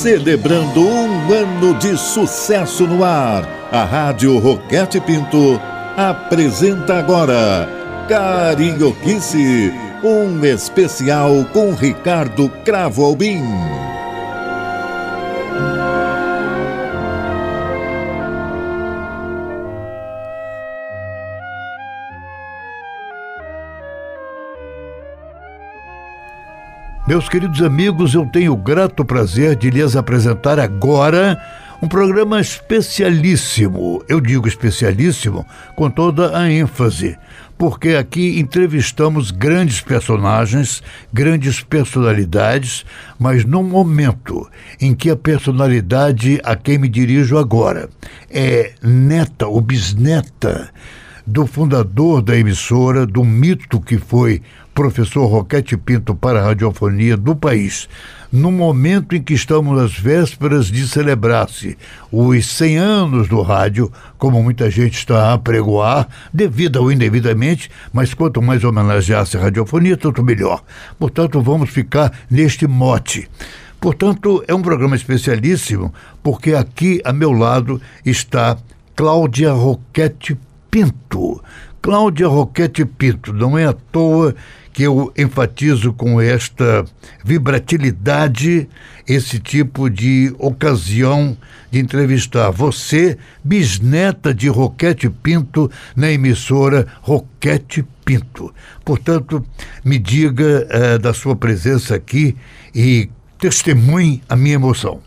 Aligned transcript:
Celebrando 0.00 0.80
um 0.80 1.32
ano 1.32 1.74
de 1.74 1.94
sucesso 1.96 2.86
no 2.86 3.04
ar, 3.04 3.46
a 3.70 3.84
Rádio 3.84 4.38
Roquete 4.38 4.98
Pinto 4.98 5.60
apresenta 5.94 6.98
agora 6.98 7.68
Carioquice, 8.08 9.70
um 10.02 10.42
especial 10.42 11.44
com 11.52 11.74
Ricardo 11.74 12.48
Cravo 12.64 13.04
Albim. 13.04 13.42
Meus 27.10 27.28
queridos 27.28 27.60
amigos, 27.60 28.14
eu 28.14 28.24
tenho 28.24 28.52
o 28.52 28.56
grato 28.56 29.04
prazer 29.04 29.56
de 29.56 29.68
lhes 29.68 29.96
apresentar 29.96 30.60
agora 30.60 31.36
um 31.82 31.88
programa 31.88 32.40
especialíssimo. 32.40 34.00
Eu 34.08 34.20
digo 34.20 34.46
especialíssimo 34.46 35.44
com 35.74 35.90
toda 35.90 36.38
a 36.38 36.48
ênfase, 36.48 37.18
porque 37.58 37.96
aqui 37.96 38.38
entrevistamos 38.38 39.32
grandes 39.32 39.80
personagens, 39.80 40.84
grandes 41.12 41.60
personalidades, 41.60 42.86
mas 43.18 43.44
num 43.44 43.64
momento 43.64 44.48
em 44.80 44.94
que 44.94 45.10
a 45.10 45.16
personalidade 45.16 46.40
a 46.44 46.54
quem 46.54 46.78
me 46.78 46.88
dirijo 46.88 47.36
agora 47.36 47.88
é 48.30 48.74
neta 48.80 49.48
ou 49.48 49.60
bisneta 49.60 50.70
do 51.26 51.46
fundador 51.46 52.22
da 52.22 52.36
emissora, 52.36 53.06
do 53.06 53.24
mito 53.24 53.80
que 53.80 53.98
foi 53.98 54.42
professor 54.80 55.26
Roquete 55.26 55.76
Pinto 55.76 56.14
para 56.14 56.40
a 56.40 56.42
radiofonia 56.42 57.14
do 57.14 57.36
país, 57.36 57.86
no 58.32 58.50
momento 58.50 59.14
em 59.14 59.22
que 59.22 59.34
estamos 59.34 59.78
às 59.78 59.92
vésperas 59.92 60.68
de 60.68 60.88
celebrar-se 60.88 61.76
os 62.10 62.46
100 62.46 62.78
anos 62.78 63.28
do 63.28 63.42
rádio, 63.42 63.92
como 64.16 64.42
muita 64.42 64.70
gente 64.70 64.96
está 64.96 65.34
a 65.34 65.38
pregoar, 65.38 66.08
devido 66.32 66.76
ou 66.76 66.90
indevidamente, 66.90 67.70
mas 67.92 68.14
quanto 68.14 68.40
mais 68.40 68.64
homenagear-se 68.64 69.36
a 69.36 69.40
radiofonia, 69.40 69.98
tanto 69.98 70.22
melhor. 70.22 70.64
Portanto, 70.98 71.42
vamos 71.42 71.68
ficar 71.68 72.10
neste 72.30 72.66
mote. 72.66 73.28
Portanto, 73.78 74.42
é 74.48 74.54
um 74.54 74.62
programa 74.62 74.96
especialíssimo, 74.96 75.92
porque 76.22 76.54
aqui 76.54 77.02
a 77.04 77.12
meu 77.12 77.32
lado 77.32 77.82
está 78.02 78.56
Cláudia 78.96 79.52
Roquete 79.52 80.38
Pinto. 80.70 81.42
Cláudia 81.82 82.28
Roquete 82.28 82.86
Pinto, 82.86 83.30
não 83.30 83.58
é 83.58 83.66
à 83.66 83.74
toa 83.74 84.34
que 84.72 84.82
eu 84.82 85.12
enfatizo 85.16 85.92
com 85.92 86.20
esta 86.20 86.84
vibratilidade 87.24 88.68
esse 89.06 89.40
tipo 89.40 89.90
de 89.90 90.32
ocasião 90.38 91.36
de 91.70 91.80
entrevistar 91.80 92.50
você, 92.50 93.18
bisneta 93.42 94.32
de 94.32 94.48
Roquete 94.48 95.08
Pinto, 95.10 95.70
na 95.96 96.10
emissora 96.10 96.86
Roquete 97.00 97.84
Pinto. 98.04 98.54
Portanto, 98.84 99.44
me 99.84 99.98
diga 99.98 100.66
eh, 100.70 100.98
da 100.98 101.12
sua 101.12 101.34
presença 101.34 101.94
aqui 101.94 102.36
e 102.74 103.08
testemunhe 103.38 104.22
a 104.28 104.36
minha 104.36 104.54
emoção. 104.54 105.00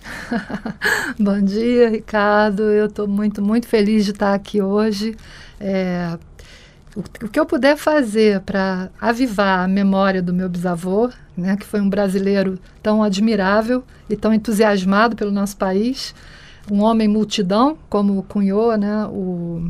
Bom 1.19 1.39
dia, 1.41 1.89
Ricardo. 1.89 2.63
Eu 2.63 2.87
estou 2.87 3.07
muito, 3.07 3.41
muito 3.41 3.67
feliz 3.67 4.05
de 4.05 4.11
estar 4.11 4.33
aqui 4.33 4.61
hoje. 4.61 5.15
É, 5.59 6.17
o, 6.95 7.27
que 7.27 7.39
eu 7.39 7.45
puder 7.45 7.77
fazer 7.77 8.41
para 8.41 8.89
avivar 8.99 9.63
a 9.63 9.67
memória 9.67 10.21
do 10.21 10.33
meu 10.33 10.47
bisavô, 10.47 11.09
né, 11.35 11.57
que 11.57 11.65
foi 11.65 11.81
um 11.81 11.89
brasileiro 11.89 12.59
tão 12.81 13.01
admirável 13.01 13.83
e 14.09 14.15
tão 14.15 14.33
entusiasmado 14.33 15.15
pelo 15.15 15.31
nosso 15.31 15.57
país, 15.57 16.13
um 16.71 16.81
homem 16.81 17.07
multidão, 17.07 17.77
como 17.89 18.21
cunhou 18.23 18.77
né, 18.77 19.05
o 19.07 19.69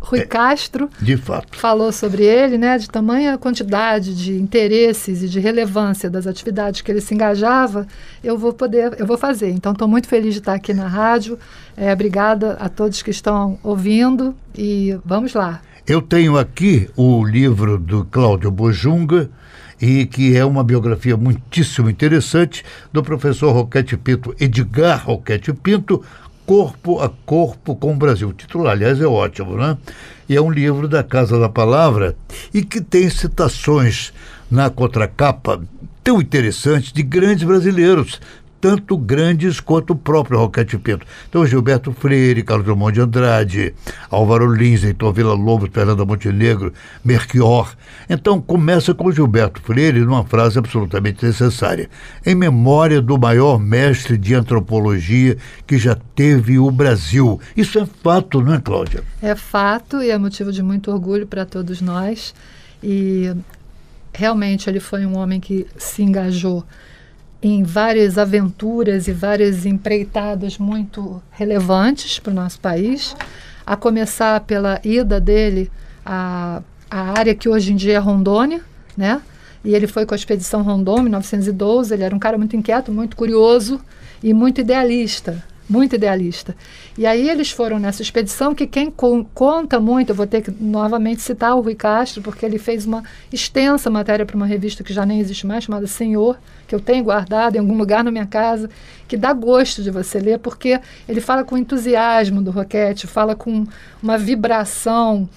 Rui 0.00 0.20
é, 0.20 0.24
Castro 0.24 0.88
de 1.00 1.16
fato. 1.16 1.56
falou 1.58 1.92
sobre 1.92 2.24
ele, 2.24 2.56
né, 2.56 2.78
de 2.78 2.88
tamanha 2.88 3.36
quantidade 3.36 4.14
de 4.14 4.34
interesses 4.34 5.22
e 5.22 5.28
de 5.28 5.40
relevância 5.40 6.08
das 6.08 6.26
atividades 6.26 6.80
que 6.80 6.90
ele 6.90 7.00
se 7.00 7.14
engajava, 7.14 7.86
eu 8.22 8.38
vou 8.38 8.52
poder, 8.52 8.94
eu 8.98 9.06
vou 9.06 9.18
fazer. 9.18 9.50
Então, 9.50 9.72
estou 9.72 9.88
muito 9.88 10.08
feliz 10.08 10.34
de 10.34 10.40
estar 10.40 10.54
aqui 10.54 10.72
na 10.72 10.86
rádio. 10.86 11.38
É, 11.76 11.92
obrigada 11.92 12.52
a 12.60 12.68
todos 12.68 13.02
que 13.02 13.10
estão 13.10 13.58
ouvindo 13.62 14.34
e 14.56 14.96
vamos 15.04 15.34
lá. 15.34 15.60
Eu 15.86 16.02
tenho 16.02 16.36
aqui 16.36 16.88
o 16.96 17.24
livro 17.24 17.78
do 17.78 18.04
Cláudio 18.04 18.50
Bojunga, 18.50 19.30
e 19.80 20.06
que 20.06 20.36
é 20.36 20.44
uma 20.44 20.64
biografia 20.64 21.16
muitíssimo 21.16 21.88
interessante 21.88 22.64
do 22.92 23.02
professor 23.02 23.52
Roquete 23.52 23.96
Pinto, 23.96 24.34
Edgar 24.40 25.04
Roquete 25.06 25.52
Pinto, 25.52 26.02
corpo 26.48 26.98
a 26.98 27.10
corpo 27.26 27.76
com 27.76 27.92
o 27.92 27.96
Brasil. 27.96 28.30
O 28.30 28.32
título, 28.32 28.66
aliás, 28.66 28.98
é 29.02 29.06
ótimo, 29.06 29.54
né? 29.58 29.76
E 30.26 30.34
é 30.34 30.40
um 30.40 30.50
livro 30.50 30.88
da 30.88 31.02
Casa 31.02 31.38
da 31.38 31.46
Palavra 31.46 32.16
e 32.54 32.64
que 32.64 32.80
tem 32.80 33.10
citações 33.10 34.14
na 34.50 34.70
contracapa 34.70 35.60
tão 36.02 36.22
interessantes 36.22 36.90
de 36.90 37.02
grandes 37.02 37.44
brasileiros, 37.44 38.18
tanto 38.60 38.96
grandes 38.96 39.60
quanto 39.60 39.92
o 39.92 39.96
próprio 39.96 40.38
Roquete 40.38 40.78
Pinto. 40.78 41.06
Então, 41.28 41.46
Gilberto 41.46 41.92
Freire, 41.92 42.42
Carlos 42.42 42.66
Drummond 42.66 42.94
de 42.94 43.00
Andrade, 43.00 43.74
Álvaro 44.10 44.52
Lins, 44.52 44.84
então 44.84 45.12
Vila 45.12 45.34
Lobos, 45.34 45.70
Fernanda 45.72 46.04
Montenegro, 46.04 46.72
Merchior. 47.04 47.74
Então, 48.08 48.40
começa 48.40 48.94
com 48.94 49.10
Gilberto 49.12 49.60
Freire 49.60 50.00
numa 50.00 50.24
frase 50.24 50.58
absolutamente 50.58 51.24
necessária. 51.24 51.88
Em 52.24 52.34
memória 52.34 53.00
do 53.00 53.18
maior 53.18 53.58
mestre 53.58 54.16
de 54.16 54.34
antropologia 54.34 55.36
que 55.66 55.78
já 55.78 55.96
teve 56.14 56.58
o 56.58 56.70
Brasil. 56.70 57.40
Isso 57.56 57.78
é 57.78 57.86
fato, 58.02 58.40
não 58.40 58.54
é, 58.54 58.60
Cláudia? 58.60 59.02
É 59.22 59.34
fato 59.34 60.02
e 60.02 60.10
é 60.10 60.18
motivo 60.18 60.52
de 60.52 60.62
muito 60.62 60.90
orgulho 60.90 61.26
para 61.26 61.44
todos 61.44 61.80
nós. 61.80 62.34
E 62.82 63.32
realmente 64.12 64.68
ele 64.68 64.80
foi 64.80 65.06
um 65.06 65.16
homem 65.16 65.40
que 65.40 65.66
se 65.76 66.02
engajou 66.02 66.64
em 67.42 67.62
várias 67.62 68.18
aventuras 68.18 69.06
e 69.06 69.12
várias 69.12 69.64
empreitadas 69.64 70.58
muito 70.58 71.22
relevantes 71.30 72.18
para 72.18 72.32
o 72.32 72.34
nosso 72.34 72.58
país, 72.60 73.14
a 73.64 73.76
começar 73.76 74.40
pela 74.40 74.80
ida 74.82 75.20
dele 75.20 75.70
à, 76.04 76.62
à 76.90 77.18
área 77.18 77.34
que 77.34 77.48
hoje 77.48 77.72
em 77.72 77.76
dia 77.76 77.94
é 77.94 77.98
Rondônia, 77.98 78.60
né? 78.96 79.20
E 79.64 79.74
ele 79.74 79.86
foi 79.86 80.06
com 80.06 80.14
a 80.14 80.16
expedição 80.16 80.62
Rondônia, 80.62 81.02
em 81.02 81.10
1912. 81.10 81.92
Ele 81.92 82.04
era 82.04 82.14
um 82.14 82.18
cara 82.18 82.38
muito 82.38 82.56
inquieto, 82.56 82.92
muito 82.92 83.16
curioso 83.16 83.80
e 84.22 84.32
muito 84.32 84.60
idealista 84.60 85.42
muito 85.68 85.94
idealista. 85.94 86.56
E 86.96 87.06
aí 87.06 87.28
eles 87.28 87.50
foram 87.50 87.78
nessa 87.78 88.00
expedição 88.00 88.54
que 88.54 88.66
quem 88.66 88.90
con 88.90 89.24
conta 89.34 89.78
muito, 89.78 90.10
eu 90.10 90.14
vou 90.14 90.26
ter 90.26 90.40
que 90.40 90.50
novamente 90.50 91.20
citar 91.20 91.54
o 91.56 91.60
Rui 91.60 91.74
Castro, 91.74 92.22
porque 92.22 92.46
ele 92.46 92.58
fez 92.58 92.86
uma 92.86 93.02
extensa 93.32 93.90
matéria 93.90 94.24
para 94.24 94.36
uma 94.36 94.46
revista 94.46 94.82
que 94.82 94.92
já 94.92 95.04
nem 95.04 95.20
existe 95.20 95.46
mais, 95.46 95.64
chamada 95.64 95.86
Senhor, 95.86 96.38
que 96.66 96.74
eu 96.74 96.80
tenho 96.80 97.04
guardado 97.04 97.56
em 97.56 97.58
algum 97.58 97.76
lugar 97.76 98.02
na 98.02 98.10
minha 98.10 98.26
casa, 98.26 98.70
que 99.06 99.16
dá 99.16 99.32
gosto 99.32 99.82
de 99.82 99.90
você 99.90 100.18
ler, 100.18 100.38
porque 100.38 100.80
ele 101.08 101.20
fala 101.20 101.44
com 101.44 101.56
entusiasmo 101.56 102.40
do 102.40 102.50
Roquete, 102.50 103.06
fala 103.06 103.34
com 103.34 103.66
uma 104.02 104.16
vibração 104.16 105.28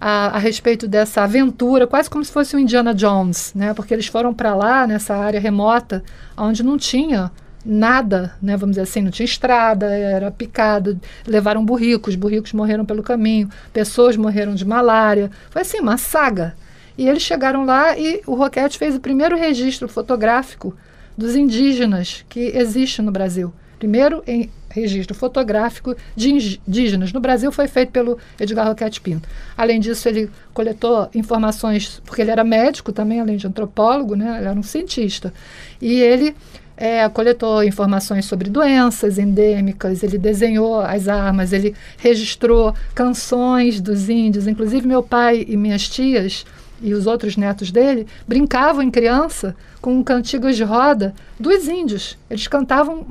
a, 0.00 0.36
a, 0.36 0.38
respeito 0.38 0.86
dessa 0.86 1.22
aventura, 1.22 1.86
quase 1.86 2.10
como 2.10 2.24
se 2.24 2.30
fosse 2.30 2.54
o 2.54 2.58
Indiana 2.58 2.94
Jones, 2.94 3.52
né? 3.54 3.72
Porque 3.72 3.94
eles 3.94 4.06
foram 4.06 4.34
para 4.34 4.54
lá, 4.54 4.86
nessa 4.86 5.16
área 5.16 5.40
remota, 5.40 6.02
onde 6.36 6.62
não 6.62 6.76
tinha 6.76 7.30
nada, 7.66 8.34
né, 8.40 8.56
vamos 8.56 8.76
dizer 8.76 8.82
assim, 8.82 9.02
não 9.02 9.10
tinha 9.10 9.24
estrada, 9.24 9.86
era 9.86 10.30
picado, 10.30 10.98
levaram 11.26 11.64
burricos, 11.64 12.14
burricos 12.14 12.52
morreram 12.52 12.84
pelo 12.84 13.02
caminho, 13.02 13.50
pessoas 13.72 14.16
morreram 14.16 14.54
de 14.54 14.64
malária, 14.64 15.30
foi 15.50 15.62
assim, 15.62 15.80
uma 15.80 15.98
saga. 15.98 16.54
E 16.96 17.08
eles 17.08 17.22
chegaram 17.22 17.64
lá 17.64 17.98
e 17.98 18.22
o 18.26 18.34
Roquete 18.34 18.78
fez 18.78 18.94
o 18.94 19.00
primeiro 19.00 19.36
registro 19.36 19.88
fotográfico 19.88 20.74
dos 21.16 21.34
indígenas 21.34 22.24
que 22.28 22.52
existe 22.54 23.02
no 23.02 23.10
Brasil. 23.10 23.52
Primeiro 23.78 24.22
em 24.26 24.48
registro 24.70 25.14
fotográfico 25.14 25.94
de 26.14 26.30
indígenas. 26.30 27.12
No 27.12 27.20
Brasil 27.20 27.50
foi 27.50 27.66
feito 27.66 27.90
pelo 27.90 28.18
Edgar 28.38 28.66
Roquete 28.66 29.00
Pinto. 29.00 29.28
Além 29.56 29.80
disso, 29.80 30.08
ele 30.08 30.30
coletou 30.52 31.08
informações, 31.14 32.00
porque 32.04 32.22
ele 32.22 32.30
era 32.30 32.44
médico 32.44 32.92
também, 32.92 33.20
além 33.20 33.36
de 33.36 33.46
antropólogo, 33.46 34.14
né? 34.14 34.38
ele 34.38 34.48
era 34.48 34.58
um 34.58 34.62
cientista. 34.62 35.32
E 35.80 36.00
ele 36.00 36.34
é, 36.76 37.08
coletou 37.08 37.64
informações 37.64 38.26
sobre 38.26 38.50
doenças 38.50 39.18
endêmicas, 39.18 40.02
ele 40.02 40.18
desenhou 40.18 40.80
as 40.80 41.08
armas, 41.08 41.52
ele 41.52 41.74
registrou 41.96 42.74
canções 42.94 43.80
dos 43.80 44.08
índios. 44.08 44.46
Inclusive, 44.46 44.86
meu 44.86 45.02
pai 45.02 45.44
e 45.48 45.56
minhas 45.56 45.88
tias 45.88 46.44
e 46.80 46.92
os 46.92 47.06
outros 47.06 47.36
netos 47.36 47.70
dele 47.70 48.06
brincavam 48.28 48.82
em 48.82 48.90
criança 48.90 49.56
com 49.80 50.02
cantigas 50.04 50.56
de 50.56 50.64
roda 50.64 51.14
dos 51.40 51.66
índios. 51.66 52.18
Eles 52.28 52.46
cantavam 52.46 53.06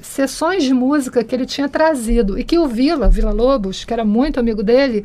sessões 0.00 0.62
de 0.62 0.72
música 0.72 1.22
que 1.22 1.34
ele 1.34 1.44
tinha 1.44 1.68
trazido 1.68 2.38
e 2.38 2.44
que 2.44 2.58
o 2.58 2.66
Vila, 2.66 3.08
Vila 3.08 3.32
Lobos, 3.32 3.84
que 3.84 3.92
era 3.92 4.04
muito 4.04 4.40
amigo 4.40 4.62
dele, 4.62 5.04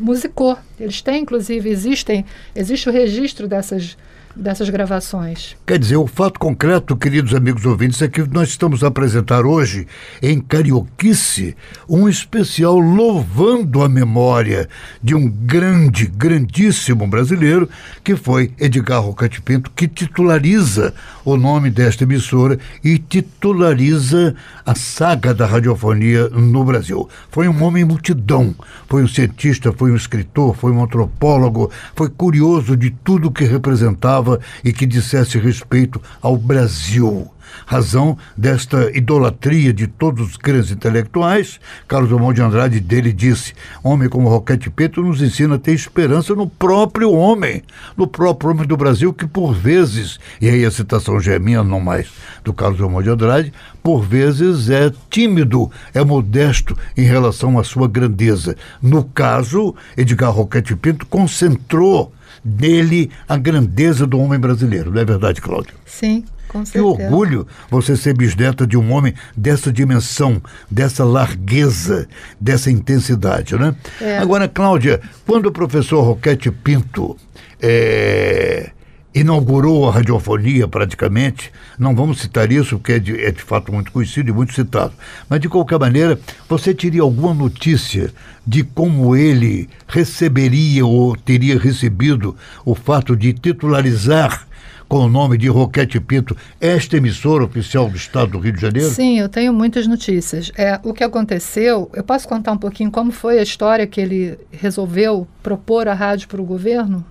musicou. 0.00 0.56
Eles 0.78 1.00
têm, 1.00 1.22
inclusive, 1.22 1.68
existem, 1.68 2.24
existe 2.54 2.88
o 2.88 2.92
registro 2.92 3.48
dessas 3.48 3.96
dessas 4.36 4.68
gravações. 4.68 5.56
Quer 5.66 5.78
dizer, 5.78 5.96
o 5.96 6.06
fato 6.06 6.38
concreto, 6.38 6.96
queridos 6.96 7.34
amigos 7.34 7.64
ouvintes, 7.64 8.02
é 8.02 8.08
que 8.08 8.22
nós 8.28 8.50
estamos 8.50 8.84
a 8.84 8.88
apresentar 8.88 9.46
hoje, 9.46 9.86
em 10.22 10.40
Carioquice, 10.40 11.56
um 11.88 12.08
especial 12.08 12.78
louvando 12.78 13.82
a 13.82 13.88
memória 13.88 14.68
de 15.02 15.14
um 15.14 15.28
grande, 15.28 16.06
grandíssimo 16.06 17.06
brasileiro, 17.06 17.68
que 18.04 18.14
foi 18.14 18.52
Edgar 18.58 19.00
Rocate 19.00 19.40
Pinto, 19.40 19.70
que 19.74 19.88
titulariza 19.88 20.92
o 21.24 21.36
nome 21.36 21.70
desta 21.70 22.04
emissora 22.04 22.58
e 22.84 22.98
titulariza 22.98 24.34
a 24.64 24.74
saga 24.74 25.32
da 25.32 25.46
radiofonia 25.46 26.28
no 26.28 26.64
Brasil. 26.64 27.08
Foi 27.30 27.48
um 27.48 27.62
homem 27.62 27.84
multidão, 27.84 28.54
foi 28.88 29.02
um 29.02 29.08
cientista, 29.08 29.72
foi 29.72 29.90
um 29.90 29.96
escritor, 29.96 30.54
foi 30.54 30.72
um 30.72 30.82
antropólogo, 30.82 31.70
foi 31.94 32.10
curioso 32.10 32.76
de 32.76 32.90
tudo 32.90 33.30
que 33.30 33.44
representava 33.44 34.25
e 34.64 34.72
que 34.72 34.86
dissesse 34.86 35.38
respeito 35.38 36.00
ao 36.20 36.36
Brasil. 36.36 37.30
Razão 37.64 38.16
desta 38.36 38.90
idolatria 38.96 39.72
de 39.72 39.86
todos 39.86 40.30
os 40.30 40.36
grandes 40.36 40.70
intelectuais, 40.70 41.60
Carlos 41.88 42.10
Drummond 42.10 42.34
de 42.34 42.42
Andrade 42.42 42.80
dele 42.80 43.12
disse: 43.12 43.54
Homem 43.82 44.08
como 44.08 44.28
Roquete 44.28 44.68
Pinto 44.70 45.02
nos 45.02 45.22
ensina 45.22 45.54
a 45.54 45.58
ter 45.58 45.72
esperança 45.72 46.34
no 46.34 46.48
próprio 46.48 47.12
homem, 47.12 47.62
no 47.96 48.06
próprio 48.06 48.50
homem 48.50 48.66
do 48.66 48.76
Brasil, 48.76 49.12
que 49.12 49.26
por 49.26 49.54
vezes, 49.54 50.18
e 50.40 50.48
aí 50.48 50.64
a 50.64 50.70
citação 50.70 51.20
já 51.20 51.34
é 51.34 51.38
minha, 51.38 51.62
não 51.62 51.80
mais 51.80 52.08
do 52.44 52.52
Carlos 52.52 52.78
Drummond 52.78 53.04
de 53.04 53.10
Andrade, 53.10 53.52
por 53.82 54.02
vezes 54.02 54.68
é 54.68 54.92
tímido, 55.08 55.70
é 55.94 56.04
modesto 56.04 56.76
em 56.96 57.04
relação 57.04 57.58
à 57.58 57.64
sua 57.64 57.88
grandeza. 57.88 58.56
No 58.82 59.04
caso, 59.04 59.74
Edgar 59.96 60.30
Roquete 60.30 60.76
Pinto 60.76 61.06
concentrou 61.06 62.12
dele 62.46 63.10
a 63.28 63.36
grandeza 63.36 64.06
do 64.06 64.18
homem 64.20 64.38
brasileiro, 64.38 64.92
não 64.92 65.00
é 65.00 65.04
verdade, 65.04 65.40
Cláudio? 65.40 65.74
Sim, 65.84 66.24
com 66.48 66.64
certeza. 66.64 66.96
Que 66.96 67.02
orgulho 67.02 67.46
você 67.68 67.96
ser 67.96 68.14
bisneta 68.16 68.66
de 68.66 68.76
um 68.76 68.92
homem 68.92 69.12
dessa 69.36 69.72
dimensão, 69.72 70.40
dessa 70.70 71.04
largueza, 71.04 72.06
dessa 72.40 72.70
intensidade, 72.70 73.56
né? 73.56 73.74
É. 74.00 74.18
Agora, 74.18 74.46
Cláudia, 74.46 75.00
quando 75.26 75.46
o 75.46 75.52
professor 75.52 76.02
Roquete 76.02 76.50
Pinto 76.50 77.16
é, 77.60 78.70
inaugurou 79.16 79.88
a 79.88 79.92
radiofonia 79.92 80.68
praticamente. 80.68 81.50
Não 81.78 81.96
vamos 81.96 82.20
citar 82.20 82.52
isso, 82.52 82.76
porque 82.76 82.92
é 82.92 82.98
de, 82.98 83.18
é 83.18 83.32
de, 83.32 83.42
fato 83.42 83.72
muito 83.72 83.90
conhecido 83.90 84.28
e 84.28 84.32
muito 84.32 84.52
citado. 84.52 84.92
Mas, 85.26 85.40
de 85.40 85.48
qualquer 85.48 85.78
maneira, 85.78 86.20
você 86.46 86.74
teria 86.74 87.00
alguma 87.00 87.32
notícia 87.32 88.12
de 88.46 88.62
como 88.62 89.16
ele 89.16 89.70
receberia 89.88 90.84
ou 90.84 91.16
teria 91.16 91.58
recebido 91.58 92.36
o 92.62 92.74
fato 92.74 93.16
de 93.16 93.32
titularizar 93.32 94.46
com 94.86 94.98
o 94.98 95.08
nome 95.08 95.36
de 95.36 95.48
Roquete 95.48 95.98
Pinto, 95.98 96.36
esta 96.60 96.96
emissora 96.96 97.42
oficial 97.42 97.88
do 97.88 97.96
Estado 97.96 98.32
do 98.32 98.38
Rio 98.38 98.52
de 98.52 98.60
Janeiro? 98.60 98.90
Sim, 98.90 99.18
eu 99.18 99.28
tenho 99.28 99.52
muitas 99.52 99.84
notícias. 99.86 100.52
É, 100.56 100.78
o 100.84 100.94
que 100.94 101.02
aconteceu, 101.02 101.90
eu 101.92 102.04
posso 102.04 102.28
contar 102.28 102.52
um 102.52 102.58
pouquinho 102.58 102.90
como 102.90 103.10
foi 103.10 103.40
a 103.40 103.42
história 103.42 103.84
que 103.84 104.00
ele 104.00 104.38
resolveu 104.52 105.26
propor 105.42 105.88
a 105.88 105.94
rádio 105.94 106.28
para 106.28 106.40
o 106.40 106.44
governo? 106.44 107.04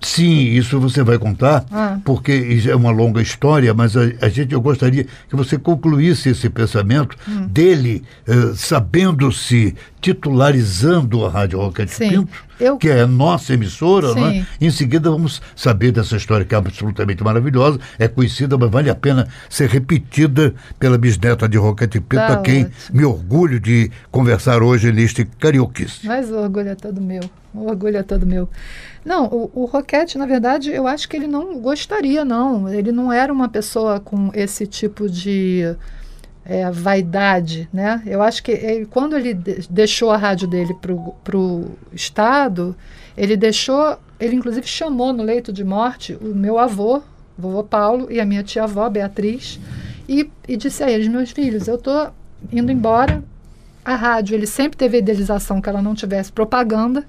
Sim, 0.00 0.50
isso 0.52 0.78
você 0.78 1.02
vai 1.02 1.18
contar, 1.18 1.64
ah. 1.72 1.98
porque 2.04 2.62
é 2.68 2.74
uma 2.74 2.90
longa 2.90 3.20
história, 3.20 3.74
mas 3.74 3.96
a, 3.96 4.02
a, 4.20 4.28
gente 4.28 4.54
eu 4.54 4.60
gostaria 4.60 5.04
que 5.28 5.34
você 5.34 5.58
concluísse 5.58 6.28
esse 6.28 6.48
pensamento 6.48 7.16
hum. 7.28 7.46
dele, 7.48 8.04
uh, 8.28 8.54
sabendo-se 8.54 9.74
titularizando 10.00 11.26
a 11.26 11.30
Rádio 11.30 11.58
Rocket 11.58 11.88
Sim, 11.88 12.10
Pinto, 12.10 12.47
eu... 12.60 12.76
que 12.76 12.88
é 12.88 13.06
nossa 13.06 13.54
emissora, 13.54 14.14
né? 14.14 14.46
Em 14.60 14.70
seguida 14.70 15.10
vamos 15.10 15.40
saber 15.54 15.92
dessa 15.92 16.16
história 16.16 16.44
que 16.44 16.54
é 16.54 16.58
absolutamente 16.58 17.22
maravilhosa, 17.22 17.78
é 17.98 18.08
conhecida, 18.08 18.56
mas 18.56 18.70
vale 18.70 18.90
a 18.90 18.94
pena 18.94 19.28
ser 19.48 19.68
repetida 19.68 20.54
pela 20.78 20.98
bisneta 20.98 21.48
de 21.48 21.56
Rocket 21.56 21.92
Pinto, 21.92 22.08
tá 22.08 22.34
a 22.34 22.36
quem 22.38 22.64
ótimo. 22.64 22.74
me 22.92 23.04
orgulho 23.04 23.60
de 23.60 23.90
conversar 24.10 24.62
hoje 24.62 24.92
neste 24.92 25.24
Carioquice. 25.24 26.06
Mas 26.06 26.30
o 26.30 26.36
orgulho 26.36 26.68
é 26.68 26.74
todo 26.74 27.00
meu, 27.00 27.22
o 27.54 27.68
orgulho 27.68 27.96
é 27.96 28.02
todo 28.02 28.26
meu. 28.26 28.48
Não, 29.04 29.26
o, 29.26 29.50
o 29.54 29.64
Roquete, 29.64 30.18
na 30.18 30.26
verdade, 30.26 30.70
eu 30.70 30.86
acho 30.86 31.08
que 31.08 31.16
ele 31.16 31.26
não 31.26 31.58
gostaria, 31.60 32.24
não. 32.24 32.68
Ele 32.68 32.92
não 32.92 33.12
era 33.12 33.32
uma 33.32 33.48
pessoa 33.48 33.98
com 34.00 34.30
esse 34.34 34.66
tipo 34.66 35.08
de 35.08 35.74
é, 36.48 36.70
vaidade, 36.70 37.68
né? 37.70 38.02
Eu 38.06 38.22
acho 38.22 38.42
que 38.42 38.50
ele, 38.50 38.86
quando 38.86 39.14
ele 39.14 39.34
de, 39.34 39.66
deixou 39.68 40.10
a 40.10 40.16
rádio 40.16 40.48
dele 40.48 40.74
para 41.22 41.36
o 41.36 41.76
Estado, 41.92 42.74
ele 43.14 43.36
deixou, 43.36 43.98
ele 44.18 44.34
inclusive 44.34 44.66
chamou 44.66 45.12
no 45.12 45.22
leito 45.22 45.52
de 45.52 45.62
morte 45.62 46.16
o 46.22 46.34
meu 46.34 46.58
avô, 46.58 47.02
vovô 47.36 47.62
Paulo, 47.62 48.10
e 48.10 48.18
a 48.18 48.24
minha 48.24 48.42
tia-avó, 48.42 48.88
Beatriz, 48.88 49.60
e, 50.08 50.30
e 50.48 50.56
disse 50.56 50.82
a 50.82 50.90
eles, 50.90 51.06
meus 51.06 51.30
filhos, 51.30 51.68
eu 51.68 51.74
estou 51.74 52.08
indo 52.50 52.72
embora, 52.72 53.22
a 53.84 53.94
rádio, 53.94 54.34
ele 54.34 54.46
sempre 54.46 54.76
teve 54.76 54.98
idealização 54.98 55.60
que 55.60 55.68
ela 55.68 55.82
não 55.82 55.94
tivesse 55.94 56.32
propaganda, 56.32 57.04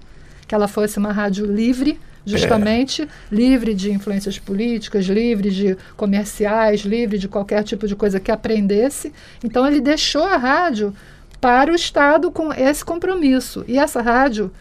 que 0.47 0.53
ela 0.53 0.67
fosse 0.67 0.97
uma 0.97 1.11
rádio 1.11 1.45
livre, 1.45 1.99
justamente, 2.25 3.03
é. 3.03 3.07
livre 3.31 3.73
de 3.73 3.91
influências 3.91 4.37
políticas, 4.37 5.05
livre 5.05 5.49
de 5.49 5.77
comerciais, 5.95 6.81
livre 6.81 7.17
de 7.17 7.27
qualquer 7.27 7.63
tipo 7.63 7.87
de 7.87 7.95
coisa 7.95 8.19
que 8.19 8.31
aprendesse. 8.31 9.13
Então 9.43 9.65
ele 9.65 9.81
deixou 9.81 10.23
a 10.23 10.37
rádio 10.37 10.93
para 11.39 11.71
o 11.71 11.75
Estado 11.75 12.31
com 12.31 12.51
esse 12.53 12.83
compromisso. 12.83 13.63
E 13.67 13.77
essa 13.77 14.01
rádio 14.01 14.51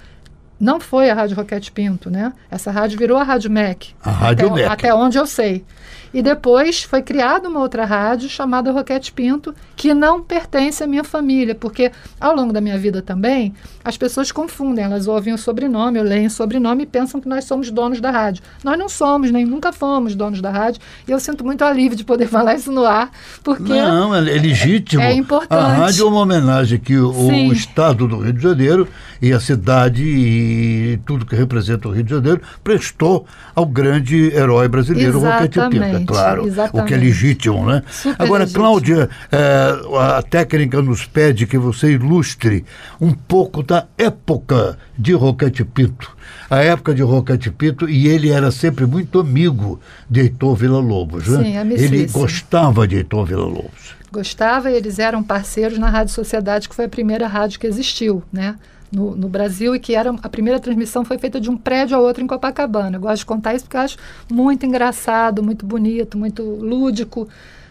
não 0.60 0.80
foi 0.80 1.08
a 1.08 1.14
Rádio 1.14 1.36
Roquete 1.36 1.70
Pinto, 1.70 2.10
né? 2.10 2.32
Essa 2.50 2.70
rádio 2.70 2.98
virou 2.98 3.16
a 3.16 3.22
Rádio 3.22 3.50
MEC. 3.50 3.94
A 4.02 4.10
Rádio 4.10 4.46
até, 4.46 4.54
MEC. 4.54 4.68
Até 4.72 4.94
onde 4.94 5.18
eu 5.18 5.26
sei. 5.26 5.64
E 6.12 6.22
depois 6.22 6.82
foi 6.82 7.02
criada 7.02 7.48
uma 7.48 7.60
outra 7.60 7.84
rádio 7.84 8.28
chamada 8.28 8.72
Roquete 8.72 9.12
Pinto, 9.12 9.54
que 9.76 9.92
não 9.92 10.22
pertence 10.22 10.82
à 10.82 10.86
minha 10.86 11.04
família, 11.04 11.54
porque 11.54 11.92
ao 12.20 12.34
longo 12.34 12.52
da 12.52 12.60
minha 12.60 12.78
vida 12.78 13.02
também, 13.02 13.54
as 13.84 13.96
pessoas 13.96 14.32
confundem, 14.32 14.84
elas 14.84 15.06
ouvem 15.06 15.34
o 15.34 15.38
sobrenome, 15.38 16.00
leem 16.00 16.26
o 16.26 16.30
sobrenome 16.30 16.84
e 16.84 16.86
pensam 16.86 17.20
que 17.20 17.28
nós 17.28 17.44
somos 17.44 17.70
donos 17.70 18.00
da 18.00 18.10
rádio. 18.10 18.42
Nós 18.64 18.78
não 18.78 18.88
somos, 18.88 19.30
nem 19.30 19.44
nunca 19.44 19.72
fomos 19.72 20.14
donos 20.14 20.40
da 20.40 20.50
rádio, 20.50 20.80
e 21.06 21.10
eu 21.10 21.20
sinto 21.20 21.44
muito 21.44 21.62
alívio 21.64 21.96
de 21.96 22.04
poder 22.04 22.26
falar 22.28 22.54
isso 22.54 22.72
no 22.72 22.84
ar, 22.84 23.10
porque... 23.42 23.72
Não, 23.72 24.14
é 24.14 24.20
legítimo. 24.20 25.02
É, 25.02 25.12
é 25.12 25.14
importante. 25.14 25.58
A 25.58 25.68
rádio 25.68 26.06
é 26.06 26.08
uma 26.08 26.20
homenagem 26.20 26.78
que 26.78 26.96
o, 26.96 27.10
o 27.10 27.52
Estado 27.52 28.06
do 28.06 28.18
Rio 28.18 28.32
de 28.32 28.42
Janeiro 28.42 28.88
e 29.20 29.32
a 29.32 29.40
cidade 29.40 30.02
e 30.04 31.00
tudo 31.04 31.26
que 31.26 31.34
representa 31.34 31.88
o 31.88 31.92
Rio 31.92 32.04
de 32.04 32.10
Janeiro 32.10 32.40
prestou 32.62 33.26
ao 33.54 33.66
grande 33.66 34.32
herói 34.34 34.68
brasileiro, 34.68 35.18
Roquete 35.18 35.60
Pinto 35.70 35.84
é 35.84 36.04
claro. 36.04 36.46
Exatamente. 36.46 36.84
O 36.84 36.86
que 36.86 36.94
é 36.94 36.96
legítimo, 36.96 37.66
né? 37.66 37.82
Super 37.90 38.22
Agora, 38.22 38.44
legítimo. 38.44 38.64
Cláudia, 38.64 39.10
é, 39.30 40.16
a 40.18 40.22
técnica 40.22 40.80
nos 40.80 41.04
pede 41.04 41.46
que 41.46 41.58
você 41.58 41.92
ilustre 41.92 42.64
um 43.00 43.12
pouco 43.12 43.62
da 43.62 43.86
época 43.96 44.78
de 44.96 45.12
Roquete 45.12 45.64
Pinto. 45.64 46.16
A 46.50 46.58
época 46.58 46.94
de 46.94 47.02
Roquete 47.02 47.50
Pinto, 47.50 47.88
e 47.88 48.08
ele 48.08 48.30
era 48.30 48.50
sempre 48.50 48.86
muito 48.86 49.20
amigo 49.20 49.80
de 50.08 50.20
Heitor 50.20 50.54
Villa-Lobos, 50.56 51.28
né? 51.28 51.42
Sim, 51.42 51.72
Ele 51.72 52.06
gostava 52.06 52.86
de 52.86 52.96
Heitor 52.96 53.26
Villa-Lobos. 53.26 53.96
Gostava 54.10 54.70
e 54.70 54.74
eles 54.74 54.98
eram 54.98 55.22
parceiros 55.22 55.78
na 55.78 55.90
Rádio 55.90 56.14
Sociedade, 56.14 56.68
que 56.68 56.74
foi 56.74 56.86
a 56.86 56.88
primeira 56.88 57.26
rádio 57.26 57.60
que 57.60 57.66
existiu, 57.66 58.22
né? 58.32 58.56
No, 58.90 59.14
no, 59.14 59.28
Brasil 59.28 59.74
e 59.74 59.78
que 59.78 59.94
era 59.94 60.10
a 60.10 60.28
primeira 60.28 60.58
transmissão 60.58 61.04
foi 61.04 61.18
feita 61.18 61.40
de 61.40 61.50
um 61.50 61.56
prédio 61.56 61.96
ao 61.96 62.02
outro 62.02 62.22
em 62.22 62.26
Copacabana. 62.26 62.96
Eu 62.96 63.00
gosto 63.00 63.18
de 63.18 63.26
contar 63.26 63.54
isso 63.54 63.64
porque 63.64 63.76
eu 63.76 63.82
acho 63.82 63.96
muito 64.30 64.64
engraçado, 64.64 65.42
muito 65.42 65.66
bonito, 65.66 66.16
muito 66.16 66.42
lúdico, 66.42 67.28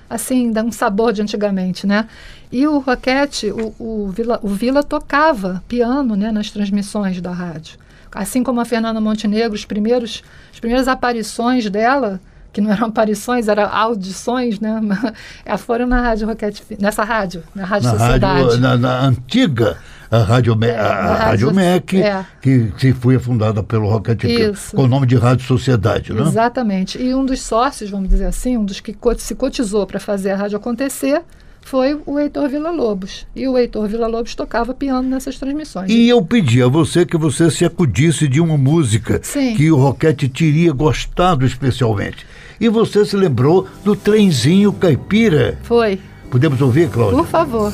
assim, 0.09 0.51
dá 0.51 0.63
um 0.63 0.71
sabor 0.71 1.12
de 1.12 1.21
antigamente, 1.21 1.86
né? 1.86 2.07
E 2.51 2.67
o 2.67 2.79
Roquete, 2.79 3.51
o, 3.51 3.74
o, 3.77 4.09
Vila, 4.09 4.39
o 4.41 4.47
Vila 4.47 4.83
tocava 4.83 5.63
piano 5.67 6.15
né, 6.15 6.31
nas 6.31 6.50
transmissões 6.50 7.19
da 7.19 7.31
rádio. 7.31 7.77
Assim 8.13 8.41
como 8.41 8.62
a 8.62 8.65
Fernanda 8.65 9.01
Montenegro, 9.01 9.53
os 9.53 9.65
primeiros, 9.65 10.24
as 10.51 10.59
primeiras 10.59 10.88
aparições 10.88 11.69
dela 11.69 12.21
que 12.53 12.62
não 12.62 12.71
eram 12.71 12.88
aparições, 12.88 13.47
eram 13.47 13.69
audições, 13.71 14.59
né? 14.59 14.81
Foram 15.59 15.86
na 15.86 16.01
Rádio 16.01 16.27
Roquete, 16.27 16.63
nessa 16.79 17.03
rádio, 17.03 17.43
na 17.53 17.65
Rádio 17.65 17.91
na 17.91 18.00
Sociedade. 18.00 18.43
Rádio, 18.43 18.59
na, 18.59 18.77
na 18.77 19.01
antiga 19.01 19.77
a 20.09 20.19
Rádio, 20.19 20.55
Me, 20.55 20.69
a, 20.69 20.85
a 20.85 21.15
Rádio, 21.15 21.53
MEC, 21.53 22.01
é. 22.01 22.25
que, 22.41 22.71
que 22.77 22.93
foi 22.93 23.19
fundada 23.19 23.61
pelo 23.61 23.89
Rocket 23.89 24.23
Isso. 24.23 24.75
com 24.75 24.83
o 24.83 24.87
nome 24.87 25.05
de 25.05 25.15
Rádio 25.15 25.45
Sociedade, 25.45 26.13
né? 26.13 26.21
Exatamente. 26.21 27.01
E 27.01 27.13
um 27.13 27.25
dos 27.25 27.41
sócios, 27.41 27.89
vamos 27.89 28.09
dizer 28.09 28.25
assim, 28.25 28.57
um 28.57 28.65
dos 28.65 28.79
que 28.79 28.95
se 29.17 29.35
cotizou 29.35 29.85
para 29.85 29.99
fazer 29.99 30.31
a 30.31 30.35
rádio 30.35 30.57
acontecer, 30.57 31.21
foi 31.61 31.99
o 32.05 32.17
Heitor 32.17 32.47
Villa-Lobos. 32.47 33.27
E 33.35 33.45
o 33.45 33.57
Heitor 33.57 33.89
Villa-Lobos 33.89 34.33
tocava 34.35 34.73
piano 34.73 35.09
nessas 35.09 35.37
transmissões. 35.37 35.91
E 35.91 36.07
eu 36.07 36.23
pedi 36.23 36.61
a 36.61 36.67
você 36.67 37.05
que 37.05 37.17
você 37.17 37.51
se 37.51 37.65
acudisse 37.65 38.27
de 38.27 38.39
uma 38.39 38.57
música 38.57 39.19
Sim. 39.21 39.53
que 39.55 39.69
o 39.69 39.75
Roquete 39.75 40.29
teria 40.29 40.71
gostado 40.71 41.45
especialmente. 41.45 42.25
E 42.59 42.69
você 42.69 43.05
se 43.05 43.17
lembrou 43.17 43.67
do 43.83 43.95
trenzinho 43.95 44.71
caipira. 44.71 45.57
Foi. 45.63 45.99
Podemos 46.31 46.61
ouvir, 46.61 46.89
Cláudia? 46.89 47.17
Por 47.17 47.27
favor. 47.27 47.73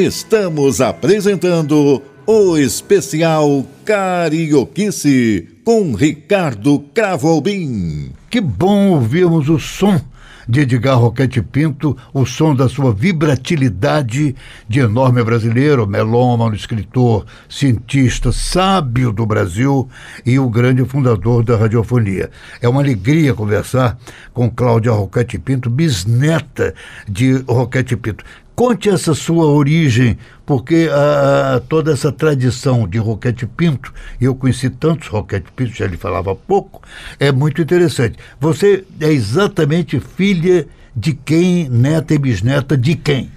Estamos 0.00 0.80
apresentando 0.80 2.02
o 2.26 2.56
especial 2.56 3.66
Carioquice 3.84 5.46
com 5.62 5.94
Ricardo 5.94 6.78
Cravo 6.94 7.28
Albim. 7.28 8.10
Que 8.30 8.40
bom 8.40 8.92
ouvirmos 8.92 9.50
o 9.50 9.58
som 9.58 10.00
de 10.48 10.60
Edgar 10.60 10.98
Roquete 10.98 11.42
Pinto, 11.42 11.94
o 12.14 12.24
som 12.24 12.54
da 12.54 12.66
sua 12.66 12.94
vibratilidade 12.94 14.34
de 14.66 14.80
enorme 14.80 15.22
brasileiro, 15.22 15.86
melômano, 15.86 16.56
escritor, 16.56 17.26
cientista, 17.46 18.32
sábio 18.32 19.12
do 19.12 19.26
Brasil 19.26 19.86
e 20.24 20.38
o 20.38 20.48
grande 20.48 20.82
fundador 20.86 21.44
da 21.44 21.58
radiofonia. 21.58 22.30
É 22.62 22.66
uma 22.66 22.80
alegria 22.80 23.34
conversar 23.34 23.98
com 24.32 24.50
Cláudia 24.50 24.92
Roquete 24.92 25.38
Pinto, 25.38 25.68
bisneta 25.68 26.74
de 27.06 27.34
Roquete 27.46 27.98
Pinto. 27.98 28.24
Conte 28.60 28.90
essa 28.90 29.14
sua 29.14 29.46
origem, 29.46 30.18
porque 30.44 30.86
ah, 30.92 31.62
toda 31.66 31.94
essa 31.94 32.12
tradição 32.12 32.86
de 32.86 32.98
Roquete 32.98 33.46
Pinto, 33.46 33.90
eu 34.20 34.34
conheci 34.34 34.68
tantos 34.68 35.08
Roquete 35.08 35.50
Pinto, 35.52 35.72
já 35.72 35.86
lhe 35.86 35.96
falava 35.96 36.36
pouco, 36.36 36.82
é 37.18 37.32
muito 37.32 37.62
interessante. 37.62 38.18
Você 38.38 38.84
é 39.00 39.10
exatamente 39.10 39.98
filha 39.98 40.68
de 40.94 41.14
quem, 41.14 41.70
neta 41.70 42.12
e 42.12 42.18
bisneta 42.18 42.76
de 42.76 42.96
quem? 42.96 43.32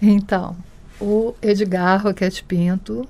Então, 0.00 0.56
o 0.98 1.34
Edgar 1.42 2.02
Roquete 2.02 2.42
Pinto 2.42 3.06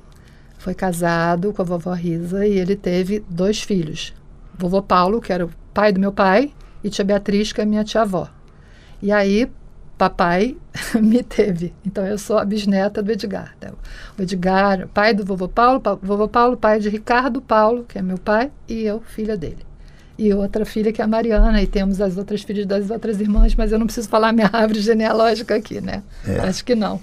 foi 0.59 0.75
casado 0.75 1.53
com 1.53 1.63
a 1.63 1.65
vovó 1.65 1.93
Risa 1.93 2.45
e 2.45 2.59
ele 2.59 2.75
teve 2.75 3.25
dois 3.31 3.63
filhos. 3.63 4.13
Vovô 4.59 4.83
Paulo, 4.83 5.21
que 5.21 5.33
era 5.33 5.47
o 5.47 5.51
pai 5.73 5.93
do 5.93 6.01
meu 6.01 6.11
pai, 6.11 6.53
e 6.83 6.91
tia 6.91 7.05
Beatriz, 7.05 7.53
que 7.53 7.61
é 7.61 7.65
minha 7.65 7.85
tia-avó. 7.85 8.29
E 9.01 9.13
aí, 9.13 9.49
papai 9.97 10.57
me 11.01 11.23
teve. 11.23 11.73
Então 11.87 12.05
eu 12.07 12.19
sou 12.19 12.39
a 12.39 12.45
bisneta 12.45 13.03
do 13.03 13.13
Edgar. 13.13 13.55
Então, 13.59 13.75
o 14.19 14.23
Edgar, 14.23 14.89
pai 14.89 15.15
do 15.15 15.25
vovô 15.25 15.49
Paulo, 15.49 15.81
pa, 15.81 15.95
vovô 15.95 16.29
Paulo, 16.29 16.57
pai 16.57 16.81
de 16.81 16.89
Ricardo 16.89 17.41
Paulo, 17.41 17.85
que 17.89 17.99
é 17.99 18.03
meu 18.03 18.19
pai, 18.19 18.51
e 18.69 18.83
eu, 18.83 19.01
filha 19.01 19.37
dele. 19.37 19.65
e 20.19 20.33
outra 20.33 20.65
filha 20.65 20.93
que 20.93 21.01
é 21.01 21.05
a 21.05 21.09
Mariana, 21.09 21.63
e 21.63 21.67
temos 21.67 22.01
as 22.01 22.17
outras 22.17 22.43
filhas 22.43 22.67
das 22.67 22.91
outras 22.91 23.21
irmãs, 23.21 23.55
mas 23.55 23.73
eu 23.73 23.79
não 23.79 23.87
preciso 23.87 24.09
falar 24.09 24.33
minha 24.33 24.51
árvore 24.53 24.81
genealógica 24.81 25.55
aqui, 25.55 25.81
né? 25.81 26.03
É. 26.27 26.39
Acho 26.41 26.65
que 26.65 26.75
não. 26.75 27.01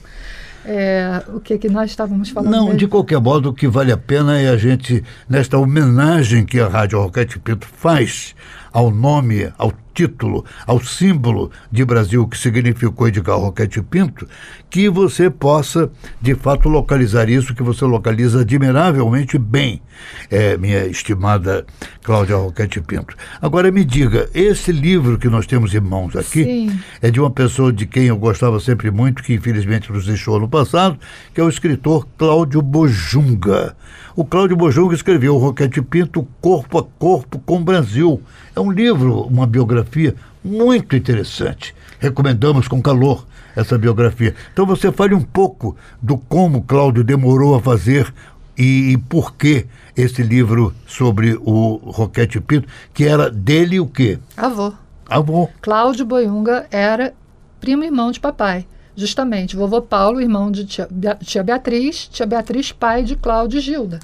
É, 0.65 1.23
o 1.29 1.39
que 1.39 1.57
que 1.57 1.69
nós 1.69 1.89
estávamos 1.89 2.29
falando? 2.29 2.51
Não, 2.51 2.65
mesmo? 2.65 2.77
de 2.77 2.87
qualquer 2.87 3.19
modo, 3.19 3.49
o 3.49 3.53
que 3.53 3.67
vale 3.67 3.91
a 3.91 3.97
pena 3.97 4.39
é 4.39 4.49
a 4.49 4.57
gente, 4.57 5.03
nesta 5.27 5.57
homenagem 5.57 6.45
que 6.45 6.59
a 6.59 6.67
Rádio 6.67 6.99
Roquete 6.99 7.39
Pinto 7.39 7.65
faz 7.65 8.35
ao 8.71 8.91
nome, 8.91 9.51
ao 9.57 9.73
título, 9.99 10.45
ao 10.65 10.81
símbolo 10.81 11.51
de 11.69 11.83
Brasil 11.83 12.25
que 12.25 12.37
significou 12.37 13.09
Edgar 13.09 13.37
Roquete 13.37 13.81
Pinto, 13.81 14.25
que 14.69 14.89
você 14.89 15.29
possa, 15.29 15.91
de 16.21 16.35
fato, 16.35 16.69
localizar 16.69 17.27
isso, 17.29 17.53
que 17.53 17.61
você 17.61 17.83
localiza 17.83 18.41
admiravelmente 18.41 19.37
bem, 19.37 19.81
é, 20.29 20.55
minha 20.55 20.85
estimada 20.85 21.65
Cláudia 22.01 22.37
Roquete 22.37 22.79
Pinto. 22.79 23.13
Agora 23.41 23.71
me 23.71 23.83
diga, 23.83 24.29
esse 24.33 24.71
livro 24.71 25.17
que 25.17 25.27
nós 25.27 25.45
temos 25.45 25.73
em 25.75 25.81
mãos 25.81 26.15
aqui 26.15 26.45
Sim. 26.45 26.79
é 27.01 27.11
de 27.11 27.19
uma 27.19 27.29
pessoa 27.29 27.73
de 27.73 27.85
quem 27.85 28.05
eu 28.05 28.17
gostava 28.17 28.59
sempre 28.61 28.89
muito, 28.89 29.21
que 29.21 29.33
infelizmente 29.33 29.91
nos 29.91 30.05
deixou 30.05 30.39
no 30.39 30.47
passado, 30.47 30.97
que 31.33 31.41
é 31.41 31.43
o 31.43 31.49
escritor 31.49 32.07
Cláudio 32.17 32.61
Bojunga. 32.61 33.75
O 34.15 34.25
Cláudio 34.25 34.55
Bojunga 34.55 34.95
escreveu 34.95 35.37
Roquete 35.37 35.81
Pinto 35.81 36.27
Corpo 36.41 36.77
a 36.77 36.83
Corpo 36.83 37.39
com 37.39 37.57
o 37.57 37.63
Brasil. 37.63 38.21
É 38.59 38.61
um 38.61 38.71
livro, 38.71 39.21
uma 39.21 39.47
biografia 39.47 40.13
muito 40.43 40.93
interessante. 40.93 41.73
Recomendamos 41.97 42.67
com 42.67 42.81
calor 42.81 43.25
essa 43.55 43.77
biografia. 43.77 44.35
Então 44.51 44.65
você 44.65 44.91
fale 44.91 45.15
um 45.15 45.21
pouco 45.21 45.77
do 46.01 46.17
como 46.17 46.63
Cláudio 46.63 47.01
demorou 47.01 47.55
a 47.55 47.61
fazer 47.61 48.13
e, 48.57 48.91
e 48.91 48.97
por 48.97 49.33
que 49.35 49.65
esse 49.95 50.21
livro 50.21 50.73
sobre 50.85 51.39
o 51.41 51.77
Roquete 51.85 52.41
Pinto, 52.41 52.67
que 52.93 53.05
era 53.05 53.29
dele 53.29 53.79
o 53.79 53.87
quê? 53.87 54.19
Avô. 54.35 54.73
Avô. 55.07 55.47
Cláudio 55.61 56.05
Boiunga 56.05 56.67
era 56.69 57.13
primo 57.61 57.85
irmão 57.85 58.11
de 58.11 58.19
papai. 58.19 58.67
Justamente, 58.93 59.55
vovô 59.55 59.81
Paulo, 59.81 60.19
irmão 60.19 60.51
de 60.51 60.65
tia, 60.65 60.89
tia 61.21 61.43
Beatriz, 61.45 62.09
tia 62.09 62.25
Beatriz, 62.25 62.73
pai 62.73 63.03
de 63.03 63.15
Cláudio 63.15 63.59
e 63.59 63.61
Gilda. 63.61 64.01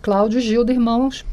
Cláudio 0.00 0.38
e 0.38 0.42
Gilda, 0.42 0.72
irmãos, 0.72 1.26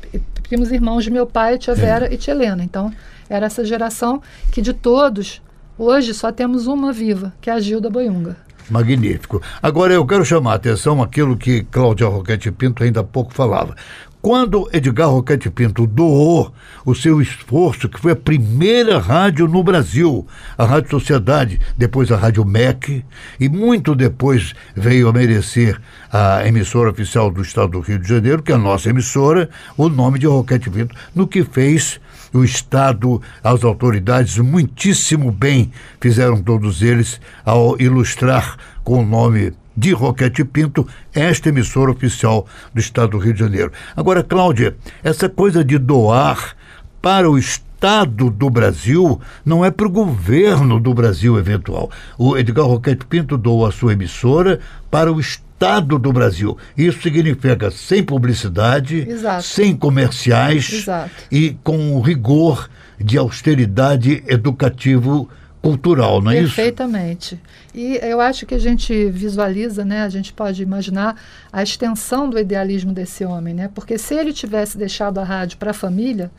primos 0.50 0.72
irmãos 0.72 1.04
de 1.04 1.12
meu 1.12 1.28
pai, 1.28 1.60
tia 1.60 1.76
Vera 1.76 2.12
e 2.12 2.18
tia 2.18 2.34
Helena. 2.34 2.64
Então, 2.64 2.92
era 3.30 3.46
essa 3.46 3.64
geração 3.64 4.20
que 4.52 4.64
de 4.64 4.74
todos, 4.74 5.44
hoje 5.78 6.12
só 6.12 6.32
temos 6.32 6.66
uma 6.66 6.92
viva, 6.92 7.32
que 7.40 7.52
é 7.52 7.54
a 7.54 7.60
Gilda 7.60 7.88
Boiunga. 7.88 8.36
Magnífico. 8.68 9.42
Agora 9.62 9.94
eu 9.94 10.06
quero 10.06 10.26
chamar 10.26 10.54
a 10.54 10.56
atenção 10.56 11.02
aquilo 11.04 11.38
que 11.38 11.64
Cláudia 11.66 12.08
Roquete 12.08 12.52
Pinto 12.52 12.84
ainda 12.84 13.02
há 13.02 13.04
pouco 13.04 13.32
falava. 13.32 13.76
Quando 14.22 14.70
Edgar 14.74 15.10
Roquete 15.10 15.50
Pinto 15.50 15.88
doou 15.88 16.54
o 16.86 16.94
seu 16.94 17.22
esforço, 17.22 17.88
que 17.88 18.02
foi 18.02 18.12
a 18.12 18.18
primeira 18.18 19.00
rádio 19.00 19.48
no 19.48 19.64
Brasil, 19.64 20.28
a 20.58 20.66
Rádio 20.66 20.90
Sociedade, 20.90 21.58
depois 21.78 22.12
a 22.12 22.18
Rádio 22.18 22.44
MEC, 22.44 23.06
e 23.40 23.48
muito 23.48 23.96
depois 23.96 24.54
veio 24.76 25.08
a 25.08 25.14
merecer 25.14 25.80
a 26.12 26.46
emissora 26.46 26.90
oficial 26.90 27.32
do 27.32 27.42
Estado 27.42 27.72
do 27.72 27.80
Rio 27.80 27.98
de 27.98 28.10
Janeiro, 28.10 28.44
que 28.44 28.52
é 28.52 28.56
a 28.56 28.58
nossa 28.58 28.90
emissora, 28.90 29.50
o 29.78 29.88
nome 29.88 30.20
de 30.20 30.28
Roquete 30.28 30.70
Pinto, 30.70 30.94
no 31.16 31.26
que 31.26 31.46
fez 31.46 31.98
o 32.34 32.44
Estado, 32.44 33.22
as 33.42 33.64
autoridades, 33.64 34.38
muitíssimo 34.38 35.32
bem 35.32 35.72
fizeram 36.02 36.42
todos 36.44 36.82
eles 36.82 37.22
ao 37.46 37.80
ilustrar 37.80 38.58
com 38.84 39.02
o 39.02 39.06
nome 39.06 39.54
de 39.80 39.94
Roquete 39.94 40.44
Pinto 40.44 40.86
esta 41.14 41.48
emissora 41.48 41.90
oficial 41.90 42.46
do 42.74 42.82
Estado 42.82 43.12
do 43.12 43.18
Rio 43.18 43.34
de 43.34 43.40
Janeiro. 43.40 43.72
Agora, 43.96 44.22
Cláudia, 44.22 44.76
essa 45.02 45.30
coisa 45.30 45.64
de 45.64 45.78
doar 45.78 46.54
para 47.02 47.32
o 47.32 47.38
Estado 47.38 48.30
do 48.30 48.50
Brasil 48.50 49.22
não 49.46 49.64
é 49.64 49.72
para 49.72 49.88
o 49.88 49.90
governo 49.90 50.82
do 50.82 50.94
Brasil 50.94 51.40
eventual. 51.40 51.90
O 52.18 52.38
Edgar 52.38 52.66
Roquete 52.66 53.06
Pinto 53.06 53.38
doou 53.38 53.66
a 53.66 53.72
sua 53.72 53.94
emissora 53.94 54.60
para 54.92 55.14
o 55.14 55.18
Estado 55.18 55.98
do 55.98 56.12
Brasil. 56.12 56.58
Isso 56.78 57.02
significa 57.02 57.72
sem 57.72 58.04
publicidade, 58.04 59.08
Exato. 59.08 59.44
sem 59.44 59.78
comerciais 59.78 60.74
Exato. 60.74 61.10
e 61.32 61.58
com 61.64 61.96
o 61.96 62.02
rigor 62.02 62.70
de 63.00 63.18
austeridade 63.18 64.22
educativo 64.28 65.30
cultural, 65.62 66.22
não 66.22 66.32
é 66.32 66.40
isso? 66.40 66.56
Perfeitamente. 66.56 67.40
E 67.74 68.00
eu 68.02 68.22
acho 68.22 68.46
que 68.46 68.56
a 68.56 68.60
gente 68.60 69.10
visualiza, 69.10 69.84
né, 69.84 70.04
a 70.04 70.10
gente 70.10 70.32
pode 70.32 70.64
imaginar 70.64 71.16
a 71.52 71.62
extensão 71.62 72.30
do 72.30 72.40
idealismo 72.40 72.94
desse 72.94 73.26
homem, 73.26 73.54
né? 73.54 73.70
Porque 73.74 73.98
se 73.98 74.16
ele 74.16 74.32
tivesse 74.34 74.78
deixado 74.78 75.20
a 75.20 75.24
rádio 75.24 75.58
para 75.58 75.72
a 75.72 75.74
família, 75.74 76.32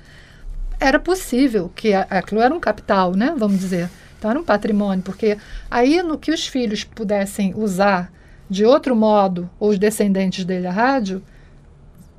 era 0.78 0.98
possível 0.98 1.70
que 1.74 1.92
aquilo 1.92 2.40
era 2.40 2.54
um 2.54 2.60
capital, 2.60 3.14
né, 3.14 3.34
vamos 3.36 3.58
dizer. 3.58 3.90
Então 4.18 4.30
era 4.30 4.40
um 4.40 4.44
patrimônio, 4.44 5.02
porque 5.02 5.36
aí 5.70 6.02
no 6.02 6.18
que 6.18 6.30
os 6.30 6.46
filhos 6.46 6.84
pudessem 6.84 7.54
usar 7.54 8.10
de 8.48 8.64
outro 8.64 8.96
modo, 8.96 9.48
ou 9.58 9.70
os 9.70 9.78
descendentes 9.78 10.44
dele 10.44 10.66
a 10.66 10.72
rádio, 10.72 11.22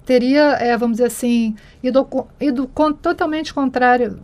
teria, 0.05 0.53
é, 0.59 0.77
vamos 0.77 0.97
dizer 0.97 1.07
assim, 1.07 1.55
ido, 1.83 2.07
ido 2.39 2.67
con- 2.67 2.93
totalmente 2.93 3.53
contrário 3.53 4.19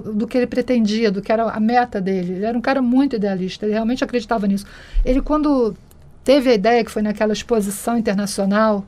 do 0.00 0.26
que 0.26 0.36
ele 0.38 0.46
pretendia, 0.46 1.10
do 1.10 1.20
que 1.20 1.30
era 1.32 1.44
a 1.50 1.60
meta 1.60 2.00
dele. 2.00 2.34
Ele 2.34 2.44
era 2.44 2.56
um 2.56 2.60
cara 2.60 2.80
muito 2.80 3.16
idealista, 3.16 3.66
ele 3.66 3.72
realmente 3.74 4.02
acreditava 4.02 4.46
nisso. 4.46 4.64
Ele, 5.04 5.20
quando 5.20 5.76
teve 6.24 6.50
a 6.50 6.54
ideia, 6.54 6.84
que 6.84 6.90
foi 6.90 7.02
naquela 7.02 7.32
exposição 7.32 7.98
internacional, 7.98 8.84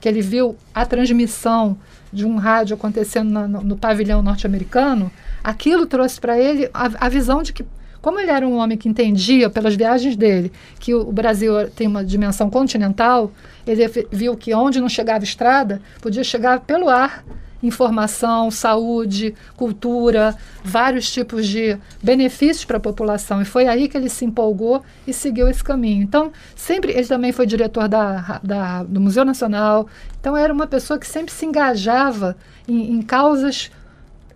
que 0.00 0.08
ele 0.08 0.22
viu 0.22 0.56
a 0.74 0.86
transmissão 0.86 1.76
de 2.12 2.24
um 2.26 2.36
rádio 2.36 2.74
acontecendo 2.74 3.30
na- 3.30 3.46
no, 3.46 3.62
no 3.62 3.76
pavilhão 3.76 4.22
norte-americano, 4.22 5.10
aquilo 5.44 5.86
trouxe 5.86 6.18
para 6.20 6.38
ele 6.38 6.70
a, 6.72 7.06
a 7.06 7.08
visão 7.08 7.42
de 7.42 7.52
que, 7.52 7.64
como 8.00 8.18
ele 8.18 8.30
era 8.30 8.48
um 8.48 8.56
homem 8.56 8.78
que 8.78 8.88
entendia 8.88 9.50
pelas 9.50 9.74
viagens 9.76 10.16
dele 10.16 10.50
que 10.78 10.94
o, 10.94 11.02
o 11.06 11.12
Brasil 11.12 11.52
tem 11.76 11.86
uma 11.86 12.02
dimensão 12.02 12.48
continental, 12.48 13.30
ele 13.66 13.86
vi- 13.88 14.06
viu 14.10 14.34
que 14.36 14.54
onde 14.54 14.80
não 14.80 14.88
chegava 14.88 15.22
estrada, 15.22 15.82
podia 16.00 16.24
chegar 16.24 16.60
pelo 16.60 16.88
ar 16.88 17.22
informação, 17.62 18.50
saúde, 18.50 19.34
cultura, 19.56 20.34
vários 20.64 21.10
tipos 21.12 21.46
de 21.46 21.76
benefícios 22.02 22.64
para 22.64 22.76
a 22.78 22.80
população. 22.80 23.40
E 23.42 23.44
foi 23.44 23.66
aí 23.66 23.88
que 23.88 23.96
ele 23.96 24.08
se 24.08 24.24
empolgou 24.24 24.82
e 25.06 25.12
seguiu 25.12 25.48
esse 25.48 25.62
caminho. 25.62 26.02
Então, 26.02 26.32
sempre 26.56 26.92
ele 26.92 27.06
também 27.06 27.32
foi 27.32 27.46
diretor 27.46 27.88
da, 27.88 28.40
da- 28.42 28.82
do 28.82 29.00
Museu 29.00 29.24
Nacional. 29.24 29.86
Então, 30.20 30.36
era 30.36 30.52
uma 30.52 30.66
pessoa 30.66 30.98
que 30.98 31.06
sempre 31.06 31.32
se 31.32 31.44
engajava 31.46 32.36
em, 32.68 32.92
em 32.92 33.02
causas 33.02 33.70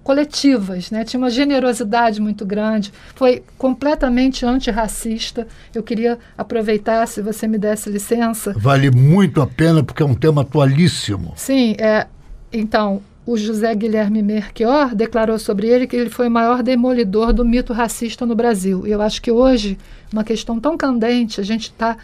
coletivas, 0.02 0.90
né? 0.90 1.02
tinha 1.02 1.18
uma 1.18 1.30
generosidade 1.30 2.20
muito 2.20 2.44
grande, 2.44 2.92
foi 3.14 3.42
completamente 3.56 4.44
antirracista. 4.44 5.48
Eu 5.74 5.82
queria 5.82 6.18
aproveitar, 6.36 7.06
se 7.08 7.22
você 7.22 7.46
me 7.48 7.56
desse 7.56 7.88
licença, 7.88 8.52
Vale 8.54 8.90
muito 8.90 9.40
a 9.40 9.46
pena 9.46 9.82
porque 9.82 10.02
é 10.02 10.06
um 10.06 10.14
tema 10.14 10.42
atualíssimo. 10.42 11.32
Sim, 11.36 11.74
é, 11.78 12.06
então, 12.52 13.00
o 13.26 13.36
José 13.36 13.74
Guilherme 13.74 14.22
Melchior 14.22 14.94
declarou 14.94 15.38
sobre 15.38 15.66
ele 15.66 15.86
que 15.86 15.96
ele 15.96 16.10
foi 16.10 16.28
o 16.28 16.30
maior 16.30 16.62
demolidor 16.62 17.32
do 17.32 17.44
mito 17.44 17.72
racista 17.72 18.26
no 18.26 18.34
Brasil. 18.34 18.86
E 18.86 18.90
eu 18.90 19.00
acho 19.00 19.22
que 19.22 19.30
hoje, 19.30 19.78
uma 20.12 20.22
questão 20.22 20.60
tão 20.60 20.76
candente, 20.76 21.40
a 21.40 21.44
gente 21.44 21.64
está 21.64 21.96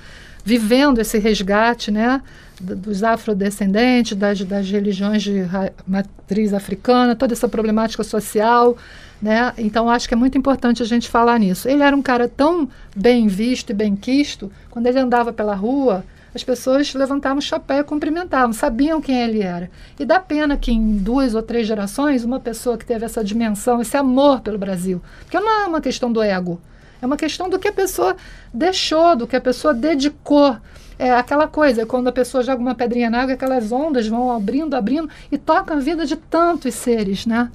vivendo 0.43 0.99
esse 0.99 1.19
resgate 1.19 1.91
né, 1.91 2.23
dos 2.59 3.03
afrodescendentes, 3.03 4.17
das, 4.17 4.41
das 4.43 4.71
religiões 4.71 5.23
de 5.23 5.45
matriz 5.87 6.55
africana, 6.55 7.15
toda 7.15 7.35
essa 7.35 7.49
problemática 7.49 8.03
social. 8.03 8.77
Né? 9.21 9.53
Então, 9.59 9.91
acho 9.91 10.09
que 10.09 10.15
é 10.15 10.17
muito 10.17 10.39
importante 10.39 10.83
a 10.83 10.87
gente 10.87 11.09
falar 11.09 11.39
nisso. 11.39 11.69
Ele 11.69 11.83
era 11.83 11.95
um 11.95 12.03
cara 12.03 12.29
tão 12.29 12.67
bem 12.97 13.29
visto 13.29 13.71
e 13.71 13.75
bem 13.75 13.95
quisto, 13.95 14.51
quando 14.71 14.87
ele 14.87 14.99
andava 14.99 15.35
pela 15.35 15.55
rua, 15.55 16.03
as 16.35 16.45
pessoas 16.45 16.95
levantavam 16.95 17.39
o 17.39 17.43
chapéu 17.43 17.81
e 17.81 17.85
cumprimentavam, 17.85 18.53
sabiam 18.53 19.01
quem 19.01 19.21
ele 19.21 19.43
era. 19.43 19.71
E 19.99 20.05
dá 20.05 20.21
pena 20.21 20.57
que 20.57 20.71
em 20.71 20.97
duas 20.99 21.35
ou 21.35 21.43
três 21.43 21.67
gerações, 21.67 22.25
uma 22.25 22.41
pessoa 22.41 22.79
que 22.79 22.85
teve 22.85 23.05
essa 23.05 23.23
dimensão, 23.25 23.81
esse 23.81 23.97
amor 23.97 24.41
pelo 24.41 24.59
Brasil, 24.59 25.03
porque 25.23 25.39
não 25.41 25.63
é 25.63 25.67
uma 25.67 25.81
questão 25.81 26.13
do 26.13 26.23
ego, 26.23 26.61
é 27.03 27.07
uma 27.07 27.17
questão 27.17 27.49
do 27.49 27.59
que 27.59 27.69
a 27.69 27.73
pessoa 27.73 28.17
deixou, 28.53 29.17
do 29.17 29.27
que 29.27 29.37
a 29.37 29.41
pessoa 29.41 29.73
dedicou. 29.73 30.57
É 30.99 31.13
aquela 31.13 31.49
coisa, 31.49 31.87
quando 31.87 32.09
a 32.09 32.13
pessoa 32.13 32.45
joga 32.45 32.61
uma 32.61 32.75
pedrinha 32.75 33.09
na 33.09 33.23
água, 33.23 33.33
aquelas 33.33 33.73
ondas 33.73 34.07
vão 34.07 34.31
abrindo, 34.31 34.77
abrindo 34.77 35.09
e 35.33 35.39
tocam 35.39 35.79
a 35.79 35.81
vida 35.81 36.05
de 36.05 36.15
tantos 36.15 36.75
seres, 36.75 37.25
né? 37.25 37.51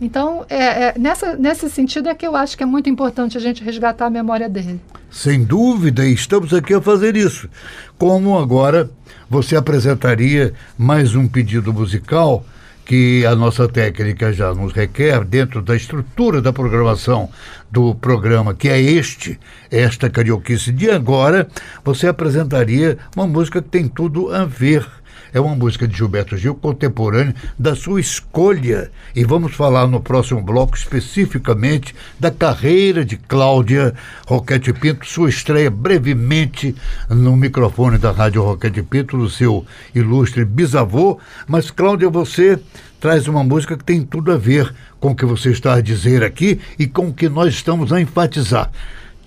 Então, 0.00 0.44
é, 0.48 0.56
é, 0.88 0.94
nessa, 0.98 1.36
nesse 1.36 1.70
sentido 1.70 2.08
é 2.08 2.14
que 2.14 2.26
eu 2.26 2.34
acho 2.34 2.56
que 2.56 2.62
é 2.62 2.66
muito 2.66 2.88
importante 2.88 3.36
a 3.36 3.40
gente 3.40 3.62
resgatar 3.62 4.06
a 4.06 4.10
memória 4.10 4.48
dele. 4.48 4.80
Sem 5.10 5.44
dúvida, 5.44 6.06
estamos 6.06 6.52
aqui 6.52 6.74
a 6.74 6.80
fazer 6.80 7.16
isso. 7.16 7.48
Como 7.96 8.38
agora 8.38 8.90
você 9.30 9.56
apresentaria 9.56 10.52
mais 10.76 11.14
um 11.14 11.28
pedido 11.28 11.72
musical 11.72 12.44
que 12.84 13.24
a 13.24 13.34
nossa 13.34 13.66
técnica 13.66 14.32
já 14.32 14.52
nos 14.52 14.72
requer 14.72 15.24
dentro 15.24 15.62
da 15.62 15.74
estrutura 15.74 16.42
da 16.42 16.52
programação 16.52 17.30
do 17.70 17.94
programa, 17.94 18.54
que 18.54 18.68
é 18.68 18.80
este, 18.80 19.38
esta 19.70 20.10
carioquice 20.10 20.70
de 20.70 20.90
agora, 20.90 21.48
você 21.82 22.06
apresentaria 22.06 22.98
uma 23.16 23.26
música 23.26 23.62
que 23.62 23.68
tem 23.68 23.88
tudo 23.88 24.34
a 24.34 24.44
ver 24.44 24.86
é 25.34 25.40
uma 25.40 25.56
música 25.56 25.88
de 25.88 25.96
Gilberto 25.96 26.36
Gil 26.36 26.54
contemporânea 26.54 27.34
da 27.58 27.74
sua 27.74 28.00
escolha. 28.00 28.90
E 29.16 29.24
vamos 29.24 29.52
falar 29.52 29.88
no 29.88 30.00
próximo 30.00 30.40
bloco 30.40 30.76
especificamente 30.76 31.92
da 32.20 32.30
carreira 32.30 33.04
de 33.04 33.16
Cláudia 33.16 33.92
Roquete 34.28 34.72
Pinto, 34.72 35.04
sua 35.04 35.28
estreia 35.28 35.68
brevemente 35.68 36.76
no 37.10 37.36
microfone 37.36 37.98
da 37.98 38.12
Rádio 38.12 38.44
Roquete 38.44 38.80
Pinto, 38.84 39.18
do 39.18 39.28
seu 39.28 39.66
ilustre 39.92 40.44
bisavô. 40.44 41.18
Mas, 41.48 41.68
Cláudia, 41.68 42.08
você 42.08 42.56
traz 43.00 43.26
uma 43.26 43.42
música 43.42 43.76
que 43.76 43.84
tem 43.84 44.02
tudo 44.02 44.30
a 44.30 44.36
ver 44.36 44.72
com 45.00 45.10
o 45.10 45.16
que 45.16 45.26
você 45.26 45.50
está 45.50 45.74
a 45.74 45.80
dizer 45.80 46.22
aqui 46.22 46.60
e 46.78 46.86
com 46.86 47.08
o 47.08 47.12
que 47.12 47.28
nós 47.28 47.52
estamos 47.52 47.92
a 47.92 48.00
enfatizar. 48.00 48.70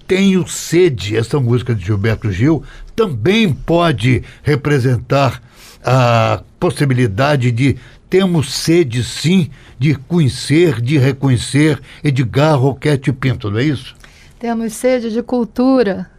Tenho 0.07 0.47
Sede, 0.47 1.17
essa 1.17 1.37
música 1.37 1.75
de 1.75 1.85
Gilberto 1.85 2.31
Gil, 2.31 2.63
também 2.95 3.51
pode 3.51 4.23
representar 4.41 5.41
a 5.83 6.41
possibilidade 6.59 7.51
de 7.51 7.77
temos 8.09 8.53
sede, 8.53 9.03
sim, 9.03 9.49
de 9.77 9.95
conhecer, 9.95 10.81
de 10.81 10.97
reconhecer 10.97 11.79
Edgar 12.03 12.57
Roquete 12.57 13.11
Pinto, 13.11 13.51
não 13.51 13.59
é 13.59 13.63
isso? 13.63 13.95
Temos 14.39 14.73
sede 14.73 15.11
de 15.11 15.21
cultura, 15.21 16.09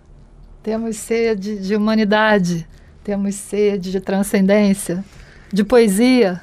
temos 0.63 0.97
sede 0.97 1.59
de 1.59 1.75
humanidade, 1.75 2.67
temos 3.03 3.35
sede 3.37 3.91
de 3.91 4.01
transcendência, 4.01 5.05
de 5.53 5.65
poesia, 5.65 6.43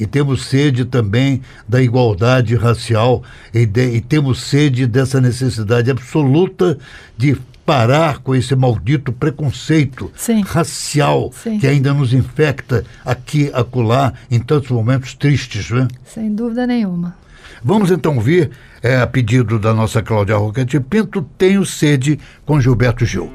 e 0.00 0.06
temos 0.06 0.46
sede 0.46 0.84
também 0.84 1.42
da 1.68 1.82
igualdade 1.82 2.54
racial 2.54 3.22
e, 3.52 3.66
de, 3.66 3.96
e 3.96 4.00
temos 4.00 4.40
sede 4.40 4.86
dessa 4.86 5.20
necessidade 5.20 5.90
absoluta 5.90 6.78
de 7.16 7.36
parar 7.68 8.20
com 8.20 8.34
esse 8.34 8.56
maldito 8.56 9.12
preconceito 9.12 10.10
Sim. 10.16 10.40
racial 10.40 11.30
Sim. 11.34 11.58
que 11.58 11.66
ainda 11.66 11.92
nos 11.92 12.14
infecta 12.14 12.82
aqui, 13.04 13.50
acolá, 13.52 14.14
em 14.30 14.40
tantos 14.40 14.70
momentos 14.70 15.12
tristes, 15.12 15.70
né? 15.70 15.86
Sem 16.02 16.34
dúvida 16.34 16.66
nenhuma. 16.66 17.14
Vamos 17.62 17.90
então 17.90 18.14
ouvir, 18.14 18.50
é, 18.82 19.02
a 19.02 19.06
pedido 19.06 19.58
da 19.58 19.74
nossa 19.74 20.00
Cláudia 20.00 20.38
Roquete 20.38 20.80
Pinto, 20.80 21.20
Tenho 21.36 21.66
Sede 21.66 22.18
com 22.46 22.58
Gilberto 22.58 23.04
Gil. 23.04 23.30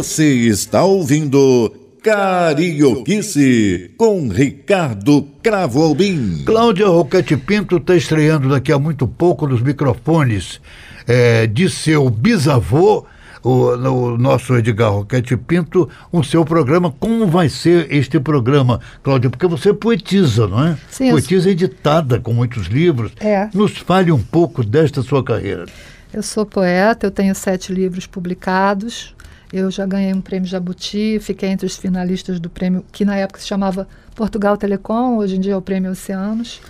Você 0.00 0.24
está 0.48 0.82
ouvindo 0.82 1.70
Carioquice, 2.02 3.90
com 3.98 4.30
Ricardo 4.30 5.28
Cravo 5.42 5.82
Albim. 5.82 6.42
Cláudia 6.46 6.86
Roquete 6.86 7.36
Pinto 7.36 7.76
está 7.76 7.94
estreando 7.94 8.48
daqui 8.48 8.72
a 8.72 8.78
muito 8.78 9.06
pouco 9.06 9.46
nos 9.46 9.60
microfones 9.60 10.58
é, 11.06 11.46
de 11.46 11.68
seu 11.68 12.08
bisavô, 12.08 13.04
o, 13.42 13.50
o, 13.74 14.16
nosso 14.16 14.56
Edgar 14.56 14.90
Roquete 14.90 15.36
Pinto, 15.36 15.86
o 16.10 16.24
seu 16.24 16.46
programa. 16.46 16.90
Como 16.98 17.26
vai 17.26 17.50
ser 17.50 17.86
este 17.92 18.18
programa, 18.18 18.80
Cláudia? 19.02 19.28
Porque 19.28 19.46
você 19.46 19.74
poetiza, 19.74 20.46
não 20.46 20.66
é? 20.66 20.78
Sim, 20.88 21.10
poetiza 21.10 21.50
eu... 21.50 21.52
editada 21.52 22.18
com 22.18 22.32
muitos 22.32 22.68
livros. 22.68 23.12
É. 23.20 23.50
Nos 23.52 23.76
fale 23.76 24.10
um 24.10 24.22
pouco 24.22 24.64
desta 24.64 25.02
sua 25.02 25.22
carreira. 25.22 25.66
Eu 26.10 26.22
sou 26.22 26.46
poeta, 26.46 27.06
eu 27.06 27.10
tenho 27.10 27.34
sete 27.34 27.70
livros 27.70 28.06
publicados. 28.06 29.14
Eu 29.52 29.68
já 29.68 29.84
ganhei 29.84 30.14
um 30.14 30.20
prêmio 30.20 30.48
Jabuti, 30.48 31.18
fiquei 31.20 31.48
entre 31.48 31.66
os 31.66 31.76
finalistas 31.76 32.38
do 32.38 32.48
prêmio, 32.48 32.84
que 32.92 33.04
na 33.04 33.16
época 33.16 33.40
se 33.40 33.46
chamava 33.48 33.88
Portugal 34.14 34.56
Telecom, 34.56 35.16
hoje 35.16 35.36
em 35.36 35.40
dia 35.40 35.54
é 35.54 35.56
o 35.56 35.62
Prêmio 35.62 35.90
Oceanos. 35.90 36.60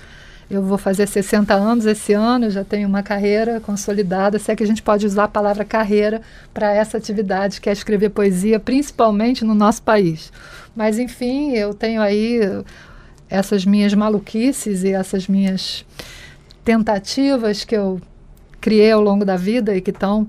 Eu 0.50 0.62
vou 0.62 0.78
fazer 0.78 1.06
60 1.06 1.54
anos 1.54 1.84
esse 1.84 2.12
ano, 2.14 2.50
já 2.50 2.64
tenho 2.64 2.88
uma 2.88 3.02
carreira 3.02 3.60
consolidada. 3.60 4.38
Se 4.38 4.50
é 4.50 4.56
que 4.56 4.64
a 4.64 4.66
gente 4.66 4.82
pode 4.82 5.06
usar 5.06 5.24
a 5.24 5.28
palavra 5.28 5.64
carreira 5.64 6.22
para 6.54 6.72
essa 6.72 6.96
atividade, 6.96 7.60
que 7.60 7.68
é 7.68 7.72
escrever 7.72 8.08
poesia, 8.08 8.58
principalmente 8.58 9.44
no 9.44 9.54
nosso 9.54 9.82
país. 9.82 10.32
Mas, 10.74 10.98
enfim, 10.98 11.52
eu 11.52 11.72
tenho 11.74 12.00
aí 12.00 12.40
essas 13.28 13.64
minhas 13.64 13.94
maluquices 13.94 14.82
e 14.82 14.92
essas 14.92 15.28
minhas 15.28 15.84
tentativas 16.64 17.62
que 17.62 17.76
eu 17.76 18.00
criei 18.60 18.90
ao 18.90 19.00
longo 19.00 19.24
da 19.24 19.36
vida 19.36 19.76
e 19.76 19.80
que 19.80 19.90
estão 19.90 20.26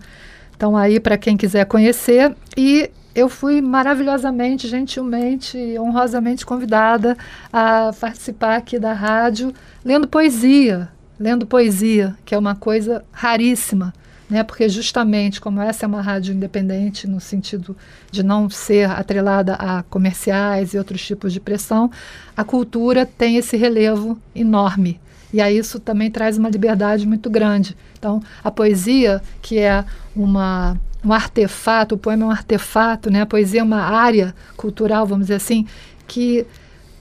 estão 0.61 0.77
aí 0.77 0.99
para 0.99 1.17
quem 1.17 1.35
quiser 1.35 1.65
conhecer. 1.65 2.35
E 2.55 2.91
eu 3.15 3.27
fui 3.27 3.61
maravilhosamente, 3.61 4.67
gentilmente, 4.67 5.57
honrosamente 5.79 6.45
convidada 6.45 7.17
a 7.51 7.91
participar 7.99 8.57
aqui 8.57 8.77
da 8.77 8.93
rádio 8.93 9.51
lendo 9.83 10.07
poesia, 10.07 10.87
lendo 11.19 11.47
poesia, 11.47 12.15
que 12.23 12.35
é 12.35 12.37
uma 12.37 12.53
coisa 12.53 13.03
raríssima, 13.11 13.91
né? 14.29 14.43
Porque 14.43 14.69
justamente 14.69 15.41
como 15.41 15.59
essa 15.59 15.85
é 15.85 15.87
uma 15.87 16.01
rádio 16.01 16.31
independente 16.31 17.07
no 17.07 17.19
sentido 17.19 17.75
de 18.11 18.21
não 18.21 18.47
ser 18.47 18.87
atrelada 18.87 19.55
a 19.55 19.81
comerciais 19.81 20.75
e 20.75 20.77
outros 20.77 21.03
tipos 21.03 21.33
de 21.33 21.39
pressão, 21.39 21.89
a 22.37 22.43
cultura 22.43 23.03
tem 23.03 23.35
esse 23.35 23.57
relevo 23.57 24.15
enorme. 24.35 24.99
E 25.33 25.39
aí 25.41 25.57
isso 25.57 25.79
também 25.79 26.11
traz 26.11 26.37
uma 26.37 26.49
liberdade 26.49 27.07
muito 27.07 27.29
grande. 27.29 27.75
Então, 27.97 28.21
a 28.43 28.51
poesia, 28.51 29.21
que 29.41 29.57
é 29.57 29.83
uma, 30.15 30.77
um 31.03 31.13
artefato, 31.13 31.95
o 31.95 31.97
poema 31.97 32.23
é 32.23 32.27
um 32.27 32.31
artefato, 32.31 33.09
né? 33.09 33.21
a 33.21 33.25
poesia 33.25 33.61
é 33.61 33.63
uma 33.63 33.81
área 33.81 34.35
cultural, 34.57 35.05
vamos 35.05 35.25
dizer 35.25 35.35
assim, 35.35 35.65
que 36.07 36.45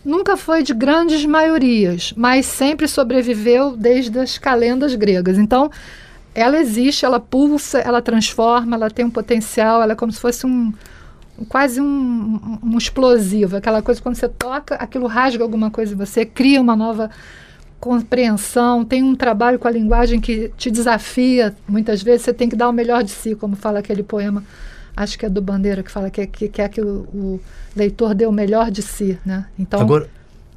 nunca 0.04 0.36
foi 0.36 0.62
de 0.62 0.72
grandes 0.72 1.24
maiorias, 1.26 2.14
mas 2.16 2.46
sempre 2.46 2.86
sobreviveu 2.86 3.76
desde 3.76 4.18
as 4.18 4.38
calendas 4.38 4.94
gregas. 4.94 5.38
Então, 5.38 5.70
ela 6.34 6.58
existe, 6.58 7.04
ela 7.04 7.18
pulsa, 7.18 7.78
ela 7.78 8.00
transforma, 8.00 8.76
ela 8.76 8.90
tem 8.90 9.04
um 9.04 9.10
potencial, 9.10 9.82
ela 9.82 9.92
é 9.92 9.96
como 9.96 10.12
se 10.12 10.20
fosse 10.20 10.46
um, 10.46 10.72
quase 11.48 11.80
um, 11.80 12.58
um, 12.62 12.78
explosivo, 12.78 13.56
aquela 13.56 13.82
coisa 13.82 14.00
quando 14.00 14.14
você 14.14 14.28
toca, 14.28 14.76
aquilo 14.76 15.06
rasga 15.06 15.42
alguma 15.42 15.70
coisa 15.70 15.94
em 15.94 15.96
você, 15.96 16.24
cria 16.24 16.60
uma 16.60 16.76
nova 16.76 17.10
compreensão, 17.80 18.84
tem 18.84 19.02
um 19.02 19.16
trabalho 19.16 19.58
com 19.58 19.66
a 19.66 19.70
linguagem 19.70 20.20
que 20.20 20.52
te 20.56 20.70
desafia. 20.70 21.54
Muitas 21.66 22.02
vezes 22.02 22.22
você 22.22 22.34
tem 22.34 22.48
que 22.48 22.54
dar 22.54 22.68
o 22.68 22.72
melhor 22.72 23.02
de 23.02 23.10
si, 23.10 23.34
como 23.34 23.56
fala 23.56 23.78
aquele 23.78 24.02
poema, 24.02 24.44
acho 24.94 25.18
que 25.18 25.24
é 25.24 25.28
do 25.30 25.40
Bandeira, 25.40 25.82
que 25.82 25.90
fala 25.90 26.10
que, 26.10 26.26
que 26.26 26.48
quer 26.48 26.68
que 26.68 26.80
o, 26.80 27.08
o, 27.14 27.40
leitor 27.74 28.14
dê 28.14 28.26
o 28.26 28.32
melhor 28.32 28.70
de 28.70 28.82
si. 28.82 29.18
Né? 29.24 29.46
Então, 29.58 29.80
Agora, 29.80 30.08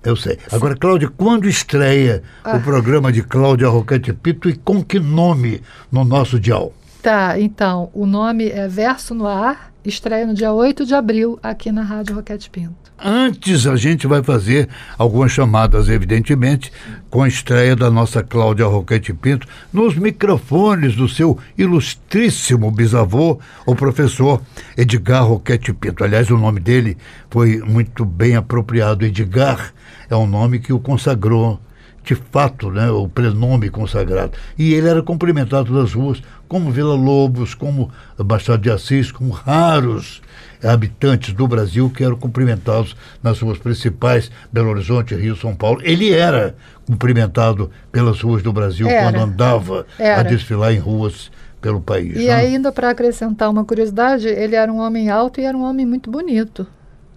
eu 0.03 0.15
sei. 0.17 0.37
Agora, 0.51 0.75
Cláudia, 0.75 1.09
quando 1.15 1.47
estreia 1.47 2.21
ah. 2.43 2.57
o 2.57 2.61
programa 2.61 3.11
de 3.11 3.23
Cláudia 3.23 3.69
Roquete 3.69 4.11
Pito 4.11 4.49
e 4.49 4.55
com 4.55 4.83
que 4.83 4.99
nome 4.99 5.61
no 5.89 6.03
nosso 6.03 6.37
dial? 6.37 6.73
Tá, 7.01 7.39
então, 7.39 7.89
o 7.93 8.05
nome 8.05 8.49
é 8.49 8.67
Verso 8.67 9.13
no 9.13 9.27
Ar, 9.27 9.72
estreia 9.85 10.25
no 10.25 10.33
dia 10.33 10.51
8 10.51 10.85
de 10.85 10.93
abril 10.93 11.37
aqui 11.43 11.71
na 11.71 11.81
Rádio 11.81 12.15
Roquete 12.15 12.49
Pinto. 12.49 12.91
Antes 12.97 13.67
a 13.67 13.75
gente 13.75 14.07
vai 14.07 14.23
fazer 14.23 14.69
algumas 14.97 15.31
chamadas, 15.31 15.89
evidentemente, 15.89 16.71
com 17.09 17.21
a 17.21 17.27
estreia 17.27 17.75
da 17.75 17.91
nossa 17.91 18.23
Cláudia 18.23 18.65
Roquete 18.65 19.13
Pinto 19.13 19.45
nos 19.73 19.95
microfones 19.95 20.95
do 20.95 21.09
seu 21.09 21.37
ilustríssimo 21.57 22.71
bisavô, 22.71 23.39
o 23.65 23.75
professor 23.75 24.41
Edgar 24.77 25.25
Roquete 25.25 25.73
Pinto. 25.73 26.03
Aliás, 26.03 26.29
o 26.29 26.37
nome 26.37 26.59
dele 26.59 26.97
foi 27.29 27.57
muito 27.57 28.05
bem 28.05 28.35
apropriado. 28.35 29.05
Edgar 29.05 29.73
é 30.09 30.15
um 30.15 30.27
nome 30.27 30.59
que 30.59 30.71
o 30.71 30.79
consagrou 30.79 31.59
de 32.03 32.15
fato, 32.15 32.69
né, 32.69 32.89
o 32.91 33.07
prenome 33.07 33.69
consagrado. 33.69 34.33
E 34.57 34.73
ele 34.73 34.87
era 34.87 35.01
cumprimentado 35.01 35.73
nas 35.73 35.93
ruas 35.93 36.21
como 36.47 36.71
Vila 36.71 36.95
Lobos, 36.95 37.53
como 37.53 37.89
Baixada 38.17 38.59
de 38.59 38.69
Assis, 38.69 39.11
como 39.11 39.31
raros 39.31 40.21
habitantes 40.63 41.33
do 41.33 41.47
Brasil 41.47 41.89
que 41.89 42.03
eram 42.03 42.15
cumprimentados 42.15 42.95
nas 43.21 43.39
ruas 43.39 43.57
principais, 43.57 44.31
Belo 44.51 44.69
Horizonte, 44.69 45.15
Rio, 45.15 45.35
São 45.35 45.55
Paulo. 45.55 45.81
Ele 45.83 46.13
era 46.13 46.55
cumprimentado 46.85 47.69
pelas 47.91 48.21
ruas 48.21 48.41
do 48.41 48.53
Brasil 48.53 48.87
era. 48.87 49.03
quando 49.03 49.23
andava 49.23 49.85
era. 49.99 50.21
a 50.21 50.23
desfilar 50.23 50.73
em 50.73 50.79
ruas 50.79 51.31
pelo 51.61 51.81
país. 51.81 52.15
E 52.17 52.27
né? 52.27 52.33
ainda 52.33 52.71
para 52.71 52.89
acrescentar 52.89 53.49
uma 53.49 53.63
curiosidade, 53.63 54.27
ele 54.27 54.55
era 54.55 54.71
um 54.71 54.79
homem 54.79 55.09
alto 55.09 55.39
e 55.39 55.45
era 55.45 55.57
um 55.57 55.63
homem 55.63 55.85
muito 55.85 56.11
bonito. 56.11 56.67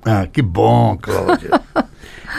Ah, 0.05 0.27
que 0.27 0.41
bom, 0.41 0.97
Cláudia. 0.97 1.51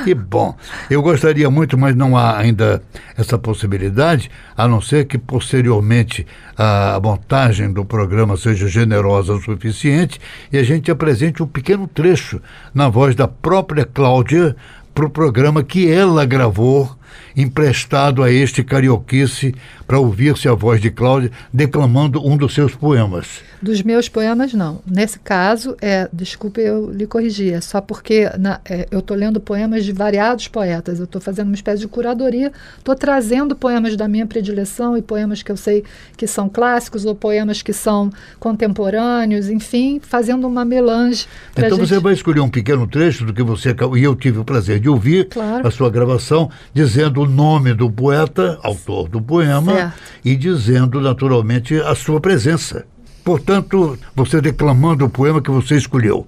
Que 0.03 0.13
bom. 0.13 0.55
Eu 0.89 1.01
gostaria 1.01 1.49
muito, 1.49 1.77
mas 1.77 1.95
não 1.95 2.17
há 2.17 2.37
ainda 2.37 2.81
essa 3.17 3.37
possibilidade, 3.37 4.29
a 4.55 4.67
não 4.67 4.81
ser 4.81 5.05
que 5.05 5.17
posteriormente 5.17 6.25
a 6.57 6.99
montagem 7.01 7.71
do 7.71 7.85
programa 7.85 8.37
seja 8.37 8.67
generosa 8.67 9.33
o 9.33 9.41
suficiente 9.41 10.19
e 10.51 10.57
a 10.57 10.63
gente 10.63 10.89
apresente 10.89 11.43
um 11.43 11.47
pequeno 11.47 11.87
trecho 11.87 12.41
na 12.73 12.89
voz 12.89 13.15
da 13.15 13.27
própria 13.27 13.85
Cláudia 13.85 14.55
para 14.93 15.05
o 15.05 15.09
programa 15.09 15.63
que 15.63 15.91
ela 15.91 16.25
gravou 16.25 16.96
emprestado 17.35 18.23
a 18.23 18.31
este 18.31 18.63
carioquice 18.63 19.53
para 19.87 19.99
ouvir-se 19.99 20.47
a 20.47 20.53
voz 20.53 20.81
de 20.81 20.91
Cláudia 20.91 21.31
declamando 21.53 22.25
um 22.25 22.35
dos 22.35 22.53
seus 22.53 22.75
poemas. 22.75 23.41
Dos 23.61 23.81
meus 23.81 24.09
poemas, 24.09 24.53
não. 24.53 24.81
Nesse 24.85 25.17
caso, 25.17 25.75
é, 25.81 26.09
desculpe 26.11 26.61
eu 26.61 26.91
lhe 26.91 27.07
corrigir, 27.07 27.53
é 27.53 27.61
só 27.61 27.79
porque 27.79 28.29
na, 28.37 28.59
é, 28.65 28.87
eu 28.91 28.99
estou 28.99 29.15
lendo 29.15 29.39
poemas 29.39 29.85
de 29.85 29.93
variados 29.93 30.47
poetas, 30.47 30.99
eu 30.99 31.05
estou 31.05 31.21
fazendo 31.21 31.47
uma 31.47 31.55
espécie 31.55 31.79
de 31.79 31.87
curadoria, 31.87 32.51
estou 32.77 32.95
trazendo 32.95 33.55
poemas 33.55 33.95
da 33.95 34.07
minha 34.07 34.25
predileção 34.25 34.97
e 34.97 35.01
poemas 35.01 35.41
que 35.41 35.51
eu 35.51 35.57
sei 35.57 35.83
que 36.17 36.27
são 36.27 36.49
clássicos 36.49 37.05
ou 37.05 37.15
poemas 37.15 37.61
que 37.61 37.73
são 37.73 38.11
contemporâneos, 38.39 39.49
enfim, 39.49 39.99
fazendo 40.01 40.47
uma 40.47 40.65
melange. 40.65 41.25
Então 41.53 41.77
gente... 41.77 41.79
você 41.79 41.99
vai 41.99 42.13
escolher 42.13 42.41
um 42.41 42.49
pequeno 42.49 42.85
trecho 42.85 43.25
do 43.25 43.33
que 43.33 43.41
você 43.41 43.75
e 43.97 44.03
eu 44.03 44.15
tive 44.15 44.39
o 44.39 44.43
prazer 44.43 44.79
de 44.79 44.89
ouvir 44.89 45.29
claro. 45.29 45.67
a 45.67 45.71
sua 45.71 45.89
gravação, 45.89 46.49
dizendo 46.73 46.96
o 47.05 47.25
nome 47.25 47.73
do 47.73 47.91
poeta, 47.91 48.59
autor 48.63 49.07
do 49.07 49.21
poema, 49.21 49.73
certo. 49.73 50.01
e 50.25 50.35
dizendo 50.35 50.99
naturalmente 50.99 51.75
a 51.75 51.93
sua 51.93 52.19
presença. 52.19 52.85
Portanto, 53.23 53.97
você 54.15 54.41
declamando 54.41 55.05
o 55.05 55.09
poema 55.09 55.41
que 55.41 55.51
você 55.51 55.75
escolheu. 55.75 56.25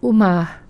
O 0.00 0.12
mar. 0.12 0.64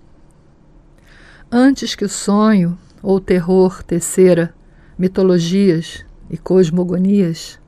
Antes 1.51 1.95
que 1.95 2.05
o 2.05 2.09
sonho 2.09 2.79
ou 3.03 3.17
o 3.17 3.21
terror 3.21 3.83
tecera 3.83 4.55
mitologias 4.99 6.05
e 6.29 6.37
cosmogonias, 6.37 7.59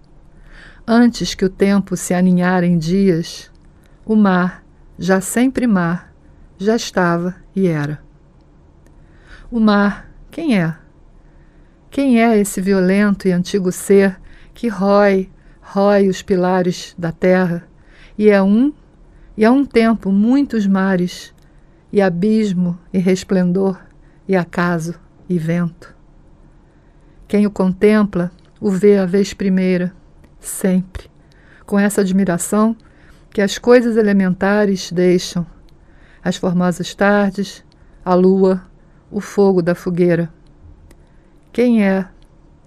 antes 0.87 1.35
que 1.35 1.45
o 1.45 1.49
tempo 1.49 1.97
se 1.97 2.15
aninhara 2.15 2.67
em 2.67 2.79
dias, 2.79 3.51
o 4.05 4.15
mar, 4.15 4.63
já 4.99 5.21
sempre 5.21 5.67
mar, 5.67 6.13
já 6.59 6.77
estava 6.77 7.35
e 7.57 7.67
era. 7.67 8.01
O 9.51 9.59
mar, 9.59 10.11
quem 10.31 10.59
é? 10.59 10.77
Quem 11.93 12.23
é 12.23 12.39
esse 12.39 12.59
violento 12.59 13.29
e 13.29 13.33
antigo 13.33 13.71
ser 13.71 14.19
que 14.55 14.67
rói, 14.67 15.29
rói 15.61 16.09
os 16.09 16.23
pilares 16.23 16.95
da 16.97 17.13
terra? 17.13 17.69
E 18.17 18.31
é 18.31 18.43
um, 18.43 18.73
e 19.37 19.45
há 19.45 19.53
um 19.53 19.63
tempo 19.63 20.11
muitos 20.11 20.67
mares, 20.67 21.35
e 21.93 22.01
abismo 22.01 22.79
e 22.95 22.99
resplendor, 22.99 23.79
e 24.27 24.35
acaso 24.35 24.95
e 25.29 25.39
vento. 25.39 25.95
Quem 27.29 27.47
o 27.47 27.51
contempla, 27.51 28.33
o 28.59 28.71
vê 28.71 28.97
a 28.97 29.05
vez 29.05 29.35
primeira, 29.35 29.93
sempre, 30.41 31.11
com 31.67 31.79
essa 31.79 32.01
admiração 32.01 32.75
que 33.29 33.43
as 33.43 33.59
coisas 33.59 33.99
elementares 33.99 34.91
deixam, 34.91 35.47
as 36.25 36.37
formosas 36.37 36.95
tardes, 36.95 37.63
a 38.03 38.15
lua, 38.15 38.63
o 39.11 39.21
fogo 39.21 39.61
da 39.61 39.75
fogueira. 39.75 40.33
Quem 41.53 41.85
é? 41.85 42.09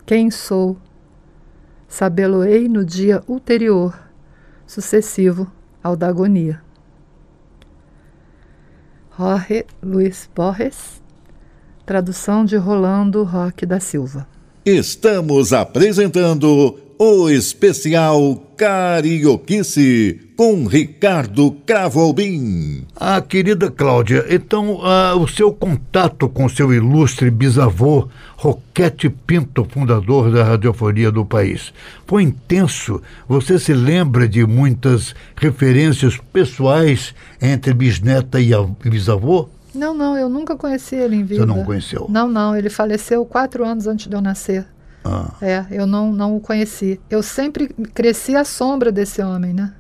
Quem 0.06 0.30
sou? 0.30 0.78
Sabê-lo-ei 1.88 2.70
no 2.70 2.86
dia 2.86 3.24
ulterior, 3.28 3.98
sucessivo 4.68 5.52
ao 5.82 5.96
da 5.96 6.08
agonia. 6.08 6.62
Jorge 9.18 9.66
Luiz 9.82 10.30
Borges, 10.36 11.02
tradução 11.84 12.46
de 12.46 12.58
Rolando 12.58 13.24
Roque 13.24 13.66
da 13.66 13.80
Silva. 13.80 14.28
Estamos 14.64 15.52
apresentando 15.52 16.78
o 16.98 17.30
especial 17.30 18.42
Carioquice 18.58 20.22
com 20.38 20.66
Ricardo 20.66 21.52
Cravo 21.66 22.00
Albim. 22.00 22.84
Ah, 22.96 23.22
querida 23.22 23.70
Cláudia, 23.70 24.26
então 24.30 24.80
ah, 24.82 25.16
o 25.16 25.28
seu 25.28 25.54
contato 25.54 26.30
com 26.30 26.48
seu 26.48 26.74
ilustre 26.74 27.30
bisavô, 27.30 28.08
Roquete 28.38 29.10
Pinto, 29.10 29.66
fundador 29.66 30.32
da 30.32 30.44
radiofonia 30.44 31.12
do 31.12 31.26
país, 31.26 31.74
foi 32.06 32.24
intenso? 32.24 33.02
Você 33.28 33.60
se 33.60 33.74
lembra 33.74 34.28
de 34.28 34.46
muitas 34.46 35.14
referências 35.36 36.18
pessoais 36.32 37.14
entre 37.42 37.74
bisneta 37.74 38.40
e 38.40 38.52
bisavô? 38.90 39.50
Não, 39.74 39.94
não, 39.94 40.18
eu 40.18 40.30
nunca 40.30 40.56
conheci 40.56 40.96
ele 40.96 41.18
em 41.18 41.24
vida. 41.24 41.42
Você 41.42 41.46
não 41.46 41.64
conheceu? 41.66 42.08
Não, 42.10 42.30
não, 42.30 42.56
ele 42.56 42.70
faleceu 42.70 43.26
quatro 43.26 43.66
anos 43.66 43.88
antes 43.88 44.08
de 44.08 44.16
eu 44.16 44.22
nascer. 44.22 44.66
Ah. 45.06 45.32
É, 45.42 45.66
eu 45.70 45.86
não, 45.86 46.12
não 46.12 46.36
o 46.36 46.40
conheci. 46.40 47.00
Eu 47.10 47.22
sempre 47.22 47.68
cresci 47.94 48.36
à 48.36 48.44
sombra 48.44 48.92
desse 48.92 49.22
homem, 49.22 49.54
né? 49.54 49.72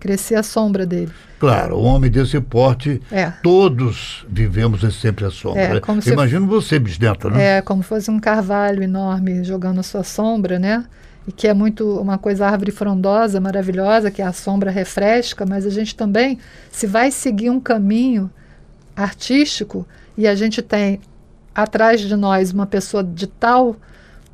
Cresci 0.00 0.34
à 0.34 0.42
sombra 0.42 0.84
dele. 0.84 1.12
Claro, 1.38 1.78
um 1.78 1.84
homem 1.84 2.10
desse 2.10 2.40
porte, 2.40 3.00
É. 3.10 3.30
todos 3.42 4.26
vivemos 4.28 4.80
sempre 5.00 5.24
à 5.24 5.30
sombra. 5.30 5.62
É, 5.62 5.80
como 5.80 6.02
se- 6.02 6.12
Imagino 6.12 6.46
você, 6.46 6.78
bisneto, 6.78 7.30
né? 7.30 7.58
É, 7.58 7.62
como 7.62 7.82
fosse 7.82 8.10
um 8.10 8.18
carvalho 8.18 8.82
enorme 8.82 9.44
jogando 9.44 9.78
a 9.78 9.82
sua 9.84 10.02
sombra, 10.02 10.58
né? 10.58 10.84
E 11.26 11.30
que 11.30 11.46
é 11.46 11.54
muito 11.54 12.00
uma 12.00 12.18
coisa 12.18 12.46
árvore 12.48 12.72
frondosa, 12.72 13.40
maravilhosa, 13.40 14.10
que 14.10 14.20
a 14.20 14.32
sombra 14.32 14.72
refresca, 14.72 15.46
mas 15.46 15.64
a 15.64 15.70
gente 15.70 15.94
também, 15.94 16.36
se 16.72 16.84
vai 16.84 17.12
seguir 17.12 17.48
um 17.48 17.60
caminho 17.60 18.28
artístico 18.96 19.86
e 20.18 20.26
a 20.26 20.34
gente 20.34 20.60
tem 20.60 21.00
atrás 21.54 22.00
de 22.00 22.16
nós 22.16 22.52
uma 22.52 22.66
pessoa 22.66 23.04
de 23.04 23.26
tal 23.28 23.76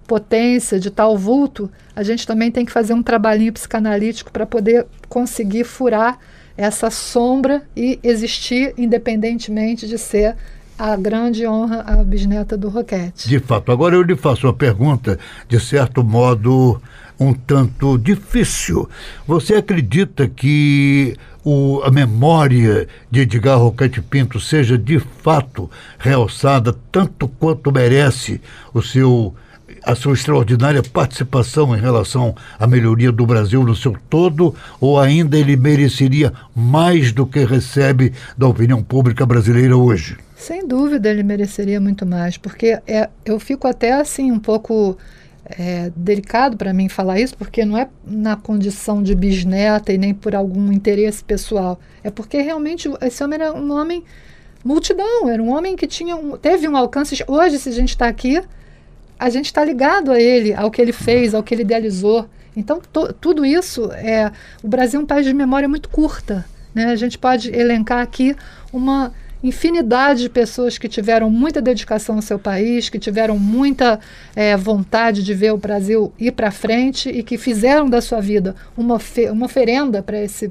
potência, 0.09 0.81
de 0.81 0.91
tal 0.91 1.17
vulto, 1.17 1.71
a 1.95 2.03
gente 2.03 2.27
também 2.27 2.51
tem 2.51 2.65
que 2.65 2.73
fazer 2.73 2.95
um 2.95 3.03
trabalhinho 3.03 3.53
psicanalítico 3.53 4.33
para 4.33 4.47
poder 4.47 4.87
conseguir 5.07 5.65
furar 5.65 6.19
essa 6.57 6.91
sombra 6.91 7.63
e 7.77 8.01
existir 8.03 8.73
independentemente 8.77 9.87
de 9.87 9.99
ser 9.99 10.35
a 10.79 10.97
grande 10.97 11.47
honra 11.47 11.83
a 11.87 11.97
bisneta 12.03 12.57
do 12.57 12.69
Roquete. 12.69 13.29
De 13.29 13.39
fato. 13.39 13.71
Agora 13.71 13.95
eu 13.95 14.03
lhe 14.03 14.17
faço 14.17 14.47
uma 14.47 14.55
pergunta, 14.55 15.19
de 15.47 15.61
certo 15.61 16.03
modo, 16.03 16.81
um 17.21 17.35
tanto 17.35 17.99
difícil. 17.99 18.89
Você 19.27 19.57
acredita 19.57 20.27
que 20.27 21.17
o, 21.45 21.83
a 21.85 21.91
memória 21.91 22.89
de 23.11 23.21
Edgar 23.21 23.59
Roquete 23.59 24.01
Pinto 24.01 24.41
seja 24.41 24.79
de 24.79 24.99
fato 24.99 25.71
realçada 25.99 26.75
tanto 26.91 27.29
quanto 27.29 27.71
merece 27.71 28.41
o 28.73 28.81
seu 28.81 29.35
a 29.89 29.95
sua 29.95 30.13
extraordinária 30.13 30.83
participação 30.83 31.75
em 31.75 31.81
relação 31.81 32.35
à 32.61 32.67
melhoria 32.67 33.11
do 33.11 33.25
Brasil 33.25 33.65
no 33.65 33.75
seu 33.75 33.97
todo, 34.11 34.55
ou 34.79 35.01
ainda 35.01 35.39
ele 35.39 35.57
mereceria 35.57 36.31
mais 36.55 37.11
do 37.11 37.27
que 37.27 37.43
recebe 37.43 38.13
da 38.37 38.47
opinião 38.47 38.83
pública 38.83 39.25
brasileira 39.25 39.75
hoje? 39.79 40.19
Sem 40.37 40.69
dúvida 40.69 41.09
ele 41.09 41.23
mereceria 41.23 41.81
muito 41.81 42.05
mais, 42.05 42.37
porque 42.37 42.79
é, 42.87 43.09
eu 43.25 43.41
fico 43.41 43.67
até 43.67 43.95
assim 43.95 44.31
um 44.31 44.39
pouco 44.39 44.95
é, 45.47 45.91
delicado 45.97 46.59
para 46.59 46.75
mim 46.75 46.91
falar 46.91 47.19
isso, 47.19 47.35
porque 47.35 47.65
não 47.65 47.79
é 47.79 47.89
na 48.07 48.37
condição 48.37 49.03
de 49.03 49.15
bisneta 49.15 49.91
e 49.91 49.97
nem 49.97 50.13
por 50.13 50.35
algum 50.35 50.71
interesse 50.71 51.25
pessoal. 51.25 51.81
É 52.05 52.11
porque 52.11 52.43
realmente 52.43 52.91
esse 53.01 53.25
homem 53.25 53.41
era 53.41 53.55
um 53.55 53.73
homem 53.73 54.05
multidão, 54.63 55.31
era 55.31 55.43
um 55.43 55.49
homem 55.49 55.77
que 55.77 55.87
tinha 55.87 56.15
um, 56.15 56.37
teve 56.37 56.69
um 56.69 56.77
alcance. 56.77 57.25
Hoje, 57.27 57.59
se 57.59 57.71
a 57.71 57.73
gente 57.73 57.89
está 57.89 58.07
aqui, 58.07 58.43
a 59.19 59.31
gente 59.31 59.47
está 59.47 59.65
ligado 59.65 60.13
a 60.13 60.21
ele, 60.21 60.55
ao 60.55 60.71
que 60.71 60.81
ele 60.81 60.93
fez, 60.93 61.35
ao 61.35 61.43
que 61.43 61.55
ele 61.55 61.63
idealizou. 61.63 62.29
Então, 62.57 62.81
to, 62.93 63.13
tudo 63.15 63.45
isso 63.45 63.91
é. 63.93 64.31
O 64.63 64.69
Brasil 64.69 65.01
é 65.01 65.03
um 65.03 65.07
país 65.07 65.27
de 65.27 65.35
memória 65.35 65.69
muito 65.69 65.89
curta. 65.89 66.45
Né? 66.75 66.87
A 66.87 66.97
gente 66.97 67.19
pode 67.19 67.55
elencar 67.55 68.01
aqui 68.01 68.37
uma 68.73 69.13
infinidade 69.43 70.23
de 70.23 70.29
pessoas 70.29 70.79
que 70.79 70.89
tiveram 70.89 71.31
muita 71.31 71.63
dedicação 71.63 72.17
ao 72.17 72.23
seu 72.23 72.39
país, 72.39 72.89
que 72.89 72.99
tiveram 72.99 73.39
muita 73.39 74.01
é, 74.35 74.57
vontade 74.57 75.23
de 75.23 75.33
ver 75.35 75.53
o 75.53 75.57
Brasil 75.57 76.13
ir 76.19 76.33
para 76.33 76.51
frente 76.51 77.09
e 77.09 77.23
que 77.23 77.39
fizeram 77.39 77.89
da 77.89 78.01
sua 78.01 78.21
vida 78.21 78.57
uma, 78.77 78.99
uma 79.31 79.47
oferenda 79.47 80.03
para 80.03 80.21
esse 80.21 80.51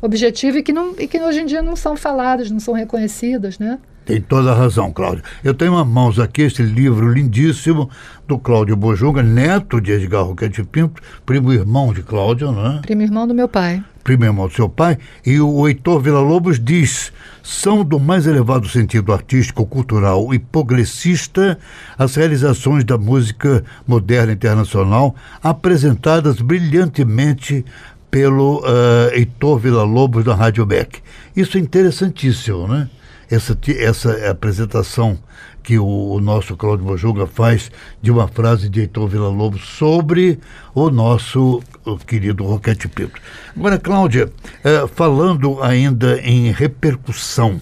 objetivo 0.00 0.58
e 0.58 0.62
que, 0.62 0.72
não, 0.72 0.94
e 0.98 1.06
que 1.06 1.20
hoje 1.20 1.40
em 1.40 1.46
dia 1.46 1.60
não 1.60 1.76
são 1.76 1.96
faladas, 1.96 2.50
não 2.50 2.60
são 2.60 2.72
reconhecidas, 2.72 3.58
né? 3.58 3.78
Tem 4.08 4.22
toda 4.22 4.52
a 4.52 4.54
razão, 4.54 4.90
Cláudio. 4.90 5.22
Eu 5.44 5.52
tenho 5.52 5.78
em 5.78 5.84
mãos 5.84 6.18
aqui 6.18 6.40
esse 6.40 6.62
livro 6.62 7.12
lindíssimo 7.12 7.90
do 8.26 8.38
Cláudio 8.38 8.74
Bojunga, 8.74 9.22
neto 9.22 9.82
de 9.82 9.92
Edgar 9.92 10.24
Roquete 10.24 10.64
Pinto, 10.64 11.02
primo 11.26 11.52
irmão 11.52 11.92
de 11.92 12.02
Cláudio, 12.02 12.50
não 12.50 12.66
é? 12.66 12.80
Primo 12.80 13.02
irmão 13.02 13.28
do 13.28 13.34
meu 13.34 13.46
pai. 13.46 13.84
Primo 14.02 14.24
irmão 14.24 14.48
do 14.48 14.54
seu 14.54 14.66
pai. 14.66 14.96
E 15.26 15.38
o 15.38 15.68
Heitor 15.68 16.00
Villa-Lobos 16.00 16.58
diz: 16.58 17.12
são 17.42 17.84
do 17.84 18.00
mais 18.00 18.26
elevado 18.26 18.66
sentido 18.66 19.12
artístico, 19.12 19.66
cultural 19.66 20.32
e 20.32 20.38
progressista 20.38 21.58
as 21.98 22.14
realizações 22.14 22.84
da 22.84 22.96
música 22.96 23.62
moderna 23.86 24.32
internacional 24.32 25.14
apresentadas 25.42 26.40
brilhantemente 26.40 27.62
pelo 28.10 28.60
uh, 28.60 29.12
Heitor 29.12 29.58
Villa-Lobos 29.58 30.24
da 30.24 30.34
Rádio 30.34 30.64
Beck. 30.64 31.02
Isso 31.36 31.58
é 31.58 31.60
interessantíssimo, 31.60 32.66
né? 32.66 32.88
Essa, 33.30 33.56
essa 33.78 34.30
apresentação 34.30 35.18
que 35.62 35.78
o, 35.78 35.84
o 35.84 36.20
nosso 36.20 36.56
Cláudio 36.56 36.86
Bojuga 36.86 37.26
faz 37.26 37.70
de 38.00 38.10
uma 38.10 38.26
frase 38.26 38.68
de 38.68 38.80
Heitor 38.80 39.08
Villa-Lobos 39.08 39.62
sobre 39.76 40.38
o 40.74 40.88
nosso 40.88 41.62
o 41.84 41.98
querido 41.98 42.44
Roquete 42.44 42.88
Pinto. 42.88 43.20
Agora, 43.56 43.78
Cláudia, 43.78 44.32
eh, 44.64 44.86
falando 44.94 45.62
ainda 45.62 46.18
em 46.20 46.50
repercussão, 46.50 47.60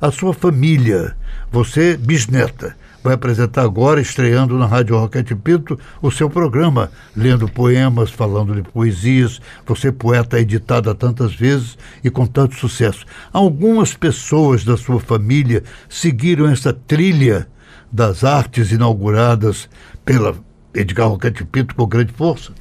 a 0.00 0.10
sua 0.10 0.32
família, 0.32 1.16
você 1.50 1.96
bisneta, 1.96 2.76
vai 3.08 3.14
apresentar 3.14 3.62
agora, 3.62 4.02
estreando 4.02 4.58
na 4.58 4.66
Rádio 4.66 4.98
Roquete 4.98 5.34
Pinto, 5.34 5.78
o 6.02 6.10
seu 6.10 6.28
programa, 6.28 6.90
lendo 7.16 7.48
poemas, 7.48 8.10
falando 8.10 8.54
de 8.54 8.62
poesias. 8.62 9.40
Você, 9.66 9.90
poeta, 9.90 10.38
editada 10.38 10.94
tantas 10.94 11.34
vezes 11.34 11.78
e 12.04 12.10
com 12.10 12.26
tanto 12.26 12.56
sucesso. 12.56 13.06
Algumas 13.32 13.94
pessoas 13.94 14.62
da 14.62 14.76
sua 14.76 15.00
família 15.00 15.62
seguiram 15.88 16.50
essa 16.50 16.70
trilha 16.70 17.48
das 17.90 18.24
artes 18.24 18.72
inauguradas 18.72 19.70
pela 20.04 20.34
Edgar 20.74 21.08
Roquete 21.08 21.46
Pinto 21.46 21.74
com 21.74 21.86
grande 21.86 22.12
força? 22.12 22.52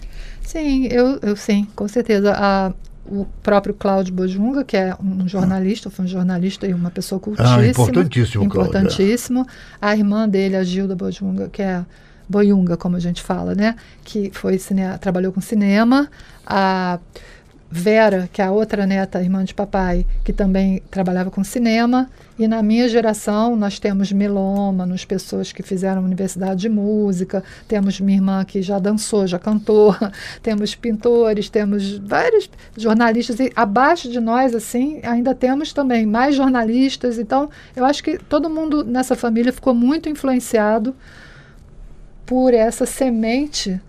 Sim, 0.41 0.87
eu, 0.87 1.19
eu 1.21 1.35
sim, 1.35 1.67
com 1.75 1.89
certeza. 1.89 2.33
A, 2.37 2.71
o 3.07 3.25
próprio 3.41 3.73
Cláudio 3.73 4.13
Bojunga, 4.13 4.63
que 4.63 4.77
é 4.77 4.95
um 5.01 5.27
jornalista, 5.27 5.89
foi 5.89 6.05
um 6.05 6.07
jornalista 6.07 6.67
e 6.67 6.73
uma 6.73 6.91
pessoa 6.91 7.19
cultíssima. 7.19 7.57
Ah, 7.57 7.67
importantíssimo, 7.67 8.43
Importantíssimo. 8.43 9.45
Cláudia. 9.45 9.61
A 9.81 9.95
irmã 9.95 10.29
dele, 10.29 10.55
a 10.55 10.63
Gilda 10.63 10.95
Bojunga, 10.95 11.49
que 11.49 11.61
é 11.61 11.85
Boiunga, 12.29 12.75
como 12.75 12.97
a 12.97 12.99
gente 12.99 13.21
fala, 13.21 13.55
né? 13.55 13.75
Que 14.03 14.29
foi 14.33 14.57
cine... 14.57 14.81
trabalhou 14.99 15.31
com 15.31 15.39
cinema. 15.39 16.09
A 16.45 16.99
Vera, 17.69 18.29
que 18.31 18.41
é 18.41 18.45
a 18.45 18.51
outra 18.51 18.85
neta, 18.85 19.21
irmã 19.21 19.43
de 19.43 19.53
papai, 19.53 20.05
que 20.23 20.31
também 20.31 20.81
trabalhava 20.89 21.29
com 21.29 21.43
cinema. 21.43 22.09
E 22.39 22.47
na 22.47 22.63
minha 22.63 22.87
geração, 22.87 23.57
nós 23.57 23.77
temos 23.77 24.09
melômanos, 24.11 25.03
pessoas 25.03 25.51
que 25.51 25.61
fizeram 25.61 26.01
universidade 26.03 26.61
de 26.61 26.69
música, 26.69 27.43
temos 27.67 27.99
minha 27.99 28.17
irmã 28.17 28.45
que 28.45 28.61
já 28.61 28.79
dançou, 28.79 29.27
já 29.27 29.37
cantou, 29.37 29.93
temos 30.41 30.75
pintores, 30.75 31.49
temos 31.49 31.97
vários 31.97 32.49
jornalistas. 32.77 33.37
E 33.39 33.51
abaixo 33.53 34.09
de 34.09 34.19
nós, 34.21 34.55
assim, 34.55 35.01
ainda 35.03 35.35
temos 35.35 35.73
também 35.73 36.05
mais 36.05 36.35
jornalistas. 36.35 37.19
Então, 37.19 37.49
eu 37.75 37.83
acho 37.83 38.01
que 38.01 38.17
todo 38.17 38.49
mundo 38.49 38.85
nessa 38.85 39.15
família 39.15 39.51
ficou 39.51 39.73
muito 39.73 40.07
influenciado 40.07 40.95
por 42.25 42.53
essa 42.53 42.85
semente 42.85 43.81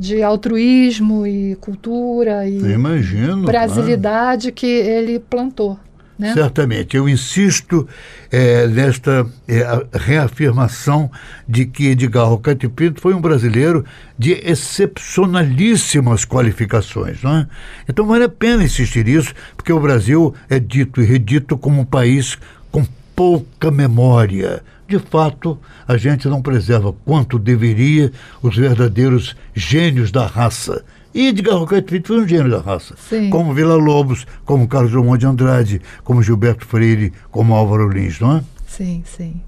de 0.00 0.22
altruísmo 0.22 1.26
e 1.26 1.54
cultura 1.56 2.48
e 2.48 2.56
imagino, 2.72 3.44
brasilidade 3.44 4.44
claro. 4.44 4.54
que 4.54 4.66
ele 4.66 5.18
plantou. 5.18 5.78
Né? 6.18 6.32
Certamente. 6.32 6.96
Eu 6.96 7.06
insisto 7.08 7.86
é, 8.30 8.66
nesta 8.66 9.26
é, 9.46 9.62
reafirmação 9.92 11.10
de 11.46 11.66
que 11.66 11.88
Edgar 11.88 12.28
Roquete 12.28 12.68
Pinto 12.68 13.00
foi 13.00 13.12
um 13.12 13.20
brasileiro 13.20 13.84
de 14.18 14.32
excepcionalíssimas 14.32 16.24
qualificações. 16.24 17.22
Não 17.22 17.36
é? 17.38 17.46
Então 17.88 18.06
vale 18.06 18.24
a 18.24 18.28
pena 18.28 18.64
insistir 18.64 19.04
nisso, 19.04 19.34
porque 19.54 19.72
o 19.72 19.80
Brasil 19.80 20.34
é 20.48 20.58
dito 20.58 21.02
e 21.02 21.04
redito 21.04 21.58
como 21.58 21.80
um 21.80 21.86
país 21.86 22.38
com 22.70 22.86
pouca 23.14 23.70
memória. 23.70 24.62
De 24.90 24.98
fato, 24.98 25.56
a 25.86 25.96
gente 25.96 26.26
não 26.26 26.42
preserva 26.42 26.92
quanto 27.04 27.38
deveria 27.38 28.10
os 28.42 28.56
verdadeiros 28.56 29.36
gênios 29.54 30.10
da 30.10 30.26
raça 30.26 30.84
E 31.14 31.28
Edgar 31.28 31.54
Roquete 31.54 31.92
Pinto 31.92 32.08
foi 32.08 32.24
um 32.24 32.26
gênio 32.26 32.50
da 32.50 32.58
raça. 32.60 32.96
Sim. 32.98 33.30
Como 33.30 33.54
Vila 33.54 33.76
Lobos, 33.76 34.26
como 34.44 34.66
Carlos 34.66 34.90
Drummond 34.90 35.20
de 35.20 35.26
Andrade, 35.26 35.80
como 36.02 36.24
Gilberto 36.24 36.66
Freire, 36.66 37.12
como 37.30 37.54
Álvaro 37.54 37.88
Lins, 37.88 38.18
não 38.18 38.38
é? 38.38 38.42
Sim, 38.66 39.04
sim. 39.06 39.40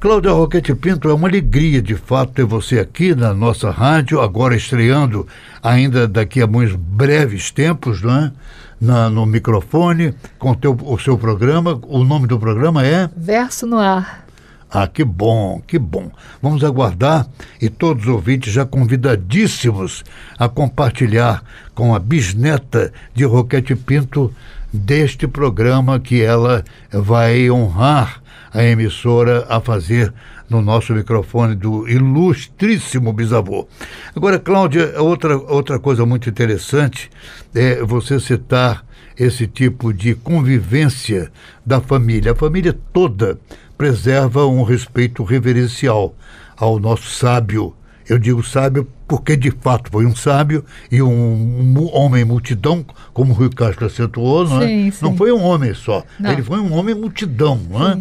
Cláudia 0.00 0.32
Roquete 0.32 0.74
Pinto, 0.74 1.08
é 1.08 1.14
uma 1.14 1.28
alegria 1.28 1.80
de 1.80 1.94
fato 1.94 2.32
ter 2.32 2.44
você 2.44 2.80
aqui 2.80 3.14
na 3.14 3.32
nossa 3.32 3.70
rádio, 3.70 4.20
agora 4.20 4.56
estreando 4.56 5.28
ainda 5.62 6.08
daqui 6.08 6.42
a 6.42 6.46
muitos 6.48 6.74
breves 6.74 7.52
tempos, 7.52 8.02
não 8.02 8.16
é? 8.16 8.32
Na, 8.80 9.08
no 9.08 9.24
microfone, 9.26 10.12
com 10.40 10.54
teu, 10.54 10.76
o 10.82 10.98
seu 10.98 11.16
programa. 11.16 11.80
O 11.86 12.02
nome 12.02 12.26
do 12.26 12.36
programa 12.36 12.84
é? 12.84 13.08
Verso 13.16 13.64
no 13.64 13.78
ar. 13.78 14.25
Ah, 14.70 14.86
que 14.86 15.04
bom, 15.04 15.62
que 15.66 15.78
bom. 15.78 16.10
Vamos 16.42 16.64
aguardar 16.64 17.26
e 17.60 17.68
todos 17.68 18.04
os 18.04 18.08
ouvintes 18.08 18.52
já 18.52 18.66
convidadíssimos 18.66 20.04
a 20.38 20.48
compartilhar 20.48 21.42
com 21.74 21.94
a 21.94 21.98
bisneta 21.98 22.92
de 23.14 23.24
Roquete 23.24 23.76
Pinto 23.76 24.34
deste 24.72 25.28
programa 25.28 26.00
que 26.00 26.20
ela 26.20 26.64
vai 26.92 27.50
honrar 27.50 28.20
a 28.52 28.62
emissora 28.64 29.46
a 29.48 29.60
fazer 29.60 30.12
no 30.48 30.62
nosso 30.62 30.92
microfone 30.92 31.54
do 31.54 31.88
ilustríssimo 31.88 33.12
bisavô. 33.12 33.68
Agora, 34.14 34.38
Cláudia, 34.38 35.00
outra, 35.00 35.36
outra 35.36 35.78
coisa 35.78 36.06
muito 36.06 36.28
interessante 36.28 37.10
é 37.54 37.82
você 37.82 38.18
citar 38.20 38.84
esse 39.18 39.46
tipo 39.46 39.92
de 39.92 40.14
convivência 40.14 41.30
da 41.64 41.80
família. 41.80 42.32
A 42.32 42.36
família 42.36 42.76
toda 42.92 43.38
preserva 43.76 44.46
um 44.46 44.62
respeito 44.62 45.22
reverencial 45.24 46.14
ao 46.56 46.78
nosso 46.78 47.08
sábio. 47.10 47.74
Eu 48.08 48.18
digo 48.18 48.42
sábio 48.42 48.88
porque 49.08 49.36
de 49.36 49.50
fato 49.50 49.90
foi 49.90 50.06
um 50.06 50.14
sábio 50.14 50.64
e 50.90 51.02
um, 51.02 51.08
um 51.08 51.90
homem 51.94 52.24
multidão, 52.24 52.84
como 53.12 53.32
o 53.32 53.34
Rui 53.34 53.50
Castro 53.50 53.86
acentuou, 53.86 54.48
não 54.48 54.62
é? 54.62 54.66
Sim, 54.66 54.90
sim. 54.92 55.04
Não 55.04 55.16
foi 55.16 55.32
um 55.32 55.42
homem 55.42 55.74
só, 55.74 56.04
Não. 56.18 56.30
ele 56.32 56.42
foi 56.42 56.58
um 56.60 56.72
homem 56.72 56.94
multidão, 56.94 57.60
não 57.68 57.88
é? 57.88 57.98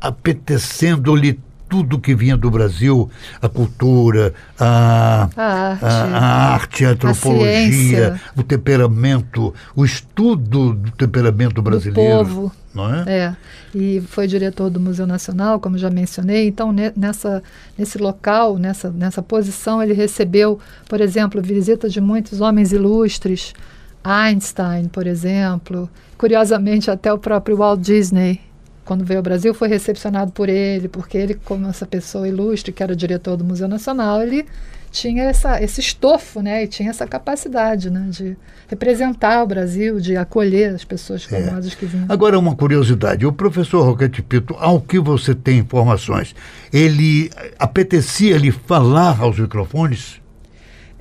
Apetecendo-lhe 0.00 1.38
tudo 1.68 2.00
que 2.00 2.14
vinha 2.16 2.36
do 2.36 2.50
Brasil, 2.50 3.08
a 3.40 3.48
cultura, 3.48 4.34
a, 4.58 5.28
A 5.36 5.44
arte. 5.44 5.84
a, 5.84 5.88
a 6.18 6.52
arte, 6.52 6.84
a 6.84 6.88
antropologia, 6.90 8.20
o 8.36 8.42
temperamento, 8.42 9.54
o 9.76 9.84
estudo 9.84 10.72
do 10.74 10.90
temperamento 10.90 11.62
brasileiro. 11.62 12.24
povo. 12.26 12.52
Não 12.74 12.92
é? 12.92 13.04
É, 13.06 13.36
e 13.74 14.00
foi 14.00 14.26
diretor 14.26 14.68
do 14.70 14.80
Museu 14.80 15.06
Nacional, 15.06 15.60
como 15.60 15.78
já 15.78 15.90
mencionei. 15.90 16.48
Então, 16.48 16.72
ne- 16.72 16.92
nessa, 16.96 17.42
nesse 17.78 17.98
local, 17.98 18.58
nessa, 18.58 18.90
nessa 18.90 19.22
posição, 19.22 19.82
ele 19.82 19.92
recebeu, 19.92 20.58
por 20.88 21.00
exemplo, 21.00 21.40
visita 21.40 21.88
de 21.88 22.00
muitos 22.00 22.40
homens 22.40 22.72
ilustres, 22.72 23.54
Einstein, 24.02 24.88
por 24.88 25.06
exemplo. 25.06 25.88
Curiosamente, 26.18 26.90
até 26.90 27.12
o 27.12 27.18
próprio 27.18 27.56
Walt 27.56 27.80
Disney, 27.80 28.40
quando 28.84 29.04
veio 29.04 29.18
ao 29.18 29.22
Brasil, 29.22 29.54
foi 29.54 29.68
recepcionado 29.68 30.32
por 30.32 30.48
ele, 30.48 30.88
porque 30.88 31.16
ele, 31.16 31.34
como 31.34 31.66
essa 31.68 31.86
pessoa 31.86 32.26
ilustre, 32.26 32.72
que 32.72 32.82
era 32.82 32.96
diretor 32.96 33.36
do 33.36 33.44
Museu 33.44 33.68
Nacional, 33.68 34.20
ele 34.20 34.44
tinha 34.90 35.24
essa, 35.24 35.62
esse 35.62 35.80
estofo, 35.80 36.40
né? 36.42 36.64
E 36.64 36.66
tinha 36.66 36.90
essa 36.90 37.06
capacidade, 37.06 37.90
né? 37.90 38.06
De 38.10 38.36
representar 38.68 39.42
o 39.42 39.46
Brasil, 39.46 40.00
de 40.00 40.16
acolher 40.16 40.74
as 40.74 40.84
pessoas 40.84 41.26
É. 41.30 41.42
famosas 41.46 41.74
que 41.74 41.86
vinham. 41.86 42.06
Agora, 42.08 42.38
uma 42.38 42.54
curiosidade: 42.54 43.24
o 43.26 43.32
professor 43.32 43.82
Roquete 43.84 44.22
Pinto, 44.22 44.54
ao 44.58 44.80
que 44.80 44.98
você 44.98 45.34
tem 45.34 45.58
informações, 45.58 46.34
ele 46.72 47.30
apetecia-lhe 47.58 48.50
falar 48.52 49.20
aos 49.20 49.38
microfones? 49.38 50.19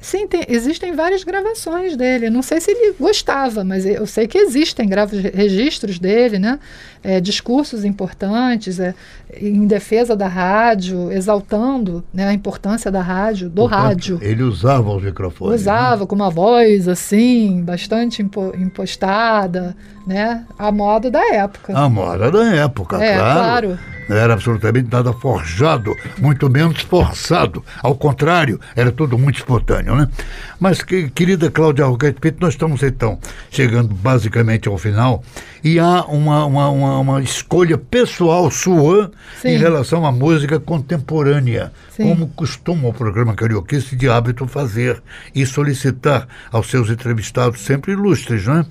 Sim, 0.01 0.27
tem- 0.27 0.45
existem 0.47 0.93
várias 0.95 1.23
gravações 1.23 1.95
dele. 1.97 2.29
Não 2.29 2.41
sei 2.41 2.59
se 2.61 2.71
ele 2.71 2.93
gostava, 2.99 3.63
mas 3.63 3.85
eu 3.85 4.05
sei 4.07 4.27
que 4.27 4.37
existem 4.37 4.87
gravos, 4.87 5.19
registros 5.19 5.99
dele, 5.99 6.39
né? 6.39 6.57
É, 7.03 7.19
discursos 7.21 7.85
importantes 7.85 8.79
é, 8.79 8.93
em 9.39 9.65
defesa 9.65 10.15
da 10.15 10.27
rádio, 10.27 11.11
exaltando 11.11 12.03
né, 12.13 12.27
a 12.27 12.33
importância 12.33 12.91
da 12.91 13.01
rádio, 13.01 13.49
do 13.49 13.61
Portanto, 13.61 13.79
rádio. 13.81 14.19
Ele 14.21 14.43
usava 14.43 14.89
os 14.93 15.01
microfones. 15.03 15.51
né? 15.65 15.71
Usava 15.73 16.05
com 16.05 16.15
uma 16.15 16.29
voz 16.29 16.87
assim, 16.89 17.61
bastante 17.63 18.21
impo- 18.21 18.53
impostada, 18.57 19.75
né? 20.05 20.45
A 20.57 20.71
moda 20.71 21.09
da 21.09 21.23
época. 21.35 21.77
A 21.77 21.87
moda 21.87 22.29
da 22.31 22.43
época, 22.55 22.97
É, 23.03 23.15
claro. 23.17 23.67
claro. 23.67 23.79
Não 24.09 24.17
era 24.17 24.33
absolutamente 24.33 24.89
nada 24.91 25.13
forjado, 25.13 25.93
muito 26.17 26.49
menos 26.49 26.81
forçado. 26.81 27.63
Ao 27.83 27.93
contrário, 27.93 28.59
era 28.75 28.91
tudo 28.91 29.19
muito 29.19 29.35
espontâneo, 29.37 29.88
né? 29.95 30.07
Mas, 30.59 30.81
que- 30.81 31.09
querida 31.09 31.49
Cláudia 31.49 31.85
Roquete 31.85 32.19
Pinto, 32.19 32.37
nós 32.41 32.53
estamos 32.53 32.83
então 32.83 33.17
chegando 33.49 33.93
basicamente 33.93 34.67
ao 34.67 34.77
final 34.77 35.23
e 35.63 35.79
há 35.79 36.03
uma, 36.05 36.45
uma, 36.45 36.69
uma, 36.69 36.99
uma 36.99 37.21
escolha 37.21 37.77
pessoal 37.77 38.49
sua 38.51 39.11
Sim. 39.41 39.49
em 39.49 39.57
relação 39.57 40.05
à 40.05 40.11
música 40.11 40.59
contemporânea, 40.59 41.71
Sim. 41.91 42.03
como 42.03 42.27
costuma 42.29 42.87
o 42.89 42.93
programa 42.93 43.33
Carioquice 43.33 43.95
de 43.95 44.09
hábito 44.09 44.47
fazer 44.47 45.01
e 45.33 45.45
solicitar 45.45 46.27
aos 46.51 46.69
seus 46.69 46.89
entrevistados 46.89 47.61
sempre 47.61 47.91
ilustres, 47.93 48.45
não 48.45 48.59
é? 48.59 48.65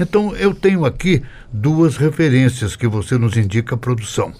Então, 0.00 0.34
eu 0.36 0.54
tenho 0.54 0.84
aqui 0.84 1.22
duas 1.52 1.96
referências 1.96 2.74
que 2.74 2.88
você 2.88 3.18
nos 3.18 3.36
indica 3.36 3.74
a 3.74 3.78
produção. 3.78 4.32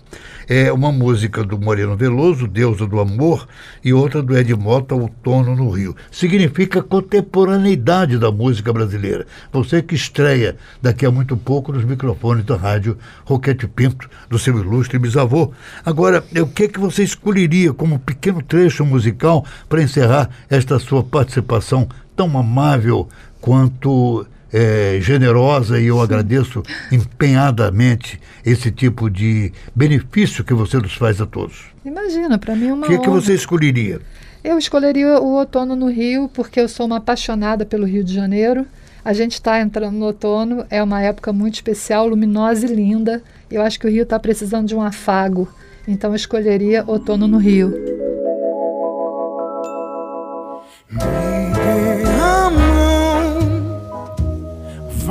É 0.48 0.72
uma 0.72 0.90
música 0.90 1.44
do 1.44 1.58
Moreno 1.58 1.96
Veloso, 1.96 2.48
Deusa 2.48 2.86
do 2.86 2.98
Amor, 2.98 3.46
e 3.84 3.92
outra 3.92 4.22
do 4.22 4.36
Ed 4.36 4.54
Mota, 4.54 4.94
Outono 4.94 5.54
no 5.54 5.70
Rio. 5.70 5.94
Significa 6.10 6.82
contemporaneidade 6.82 8.18
da 8.18 8.32
música 8.32 8.72
brasileira. 8.72 9.26
Você 9.52 9.82
que 9.82 9.94
estreia 9.94 10.56
daqui 10.80 11.04
a 11.04 11.10
muito 11.10 11.36
pouco 11.36 11.72
nos 11.72 11.84
microfones 11.84 12.44
da 12.44 12.56
rádio 12.56 12.96
Roquete 13.24 13.68
Pinto, 13.68 14.08
do 14.28 14.38
seu 14.38 14.58
ilustre 14.58 14.98
bisavô. 14.98 15.52
Agora, 15.84 16.24
o 16.40 16.46
que, 16.46 16.64
é 16.64 16.68
que 16.68 16.80
você 16.80 17.02
escolheria 17.02 17.72
como 17.72 17.98
pequeno 17.98 18.42
trecho 18.42 18.84
musical 18.84 19.44
para 19.68 19.82
encerrar 19.82 20.30
esta 20.48 20.78
sua 20.78 21.02
participação 21.02 21.88
tão 22.16 22.38
amável 22.38 23.08
quanto 23.40 24.26
é, 24.53 24.98
generosa 25.00 25.80
e 25.80 25.86
eu 25.86 26.00
agradeço 26.00 26.62
empenhadamente 26.90 28.20
esse 28.44 28.70
tipo 28.70 29.09
de 29.09 29.53
benefício 29.74 30.44
que 30.44 30.53
você 30.53 30.76
nos 30.76 30.94
faz 30.94 31.20
a 31.20 31.26
todos. 31.26 31.66
Imagina, 31.84 32.38
para 32.38 32.55
mim 32.55 32.68
é 32.68 32.72
O 32.72 32.76
uma 32.76 32.86
que, 32.86 32.94
é 32.94 32.98
que 32.98 33.09
você 33.09 33.34
escolheria? 33.34 34.00
Eu 34.44 34.59
escolheria 34.59 35.20
o 35.20 35.34
outono 35.34 35.74
no 35.74 35.88
Rio 35.88 36.28
porque 36.32 36.61
eu 36.61 36.68
sou 36.68 36.86
uma 36.86 36.96
apaixonada 36.96 37.64
pelo 37.64 37.86
Rio 37.86 38.05
de 38.05 38.12
Janeiro. 38.12 38.66
A 39.05 39.12
gente 39.12 39.32
está 39.32 39.61
entrando 39.61 39.96
no 39.96 40.07
outono, 40.07 40.64
é 40.70 40.82
uma 40.82 41.00
época 41.00 41.32
muito 41.32 41.55
especial, 41.55 42.07
luminosa 42.07 42.66
e 42.66 42.74
linda. 42.74 43.22
Eu 43.50 43.62
acho 43.62 43.78
que 43.78 43.86
o 43.86 43.90
Rio 43.90 44.03
está 44.03 44.18
precisando 44.18 44.68
de 44.68 44.74
um 44.74 44.82
afago. 44.82 45.48
Então 45.86 46.11
eu 46.11 46.16
escolheria 46.16 46.84
outono 46.86 47.26
no 47.26 47.38
Rio. 47.38 48.01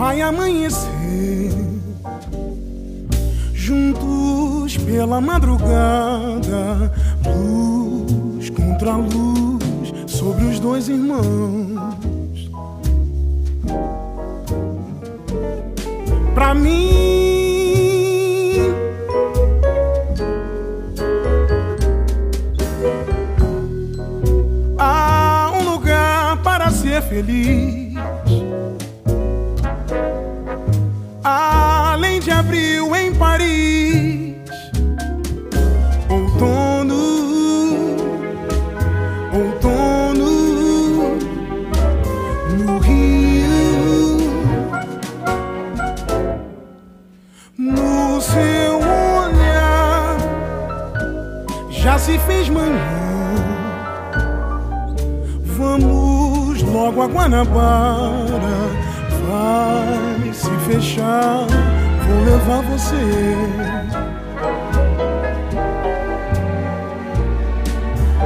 Vai 0.01 0.19
amanhecer. 0.19 1.51
Juntos 3.53 4.75
pela 4.77 5.21
madrugada, 5.21 6.91
luz 7.23 8.49
contra 8.49 8.95
luz 8.95 9.93
sobre 10.07 10.45
os 10.45 10.59
dois 10.59 10.89
irmãos. 10.89 12.49
Pra 16.33 16.55
mim, 16.55 16.73
há 24.79 25.51
um 25.53 25.73
lugar 25.73 26.41
para 26.41 26.71
ser 26.71 27.03
feliz. 27.03 27.80
Além 31.23 32.19
de 32.19 32.31
abril 32.31 32.95
em 32.95 33.13
Paris, 33.13 34.35
outono, 36.09 36.95
outono 39.31 40.31
no 42.57 42.79
Rio, 42.79 44.17
no 47.55 48.19
seu 48.19 48.79
olhar 48.79 50.17
já 51.69 51.99
se 51.99 52.17
fez 52.17 52.49
manhã. 52.49 52.89
Vamos 55.43 56.63
logo 56.63 57.03
a 57.03 57.07
Guanabara 57.07 58.30
fechar, 60.71 61.45
vou 62.07 62.23
levar 62.23 62.61
você. 62.61 62.95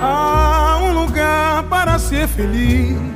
há 0.00 0.78
um 0.82 1.04
lugar 1.04 1.64
para 1.64 1.98
ser 1.98 2.26
feliz. 2.28 3.07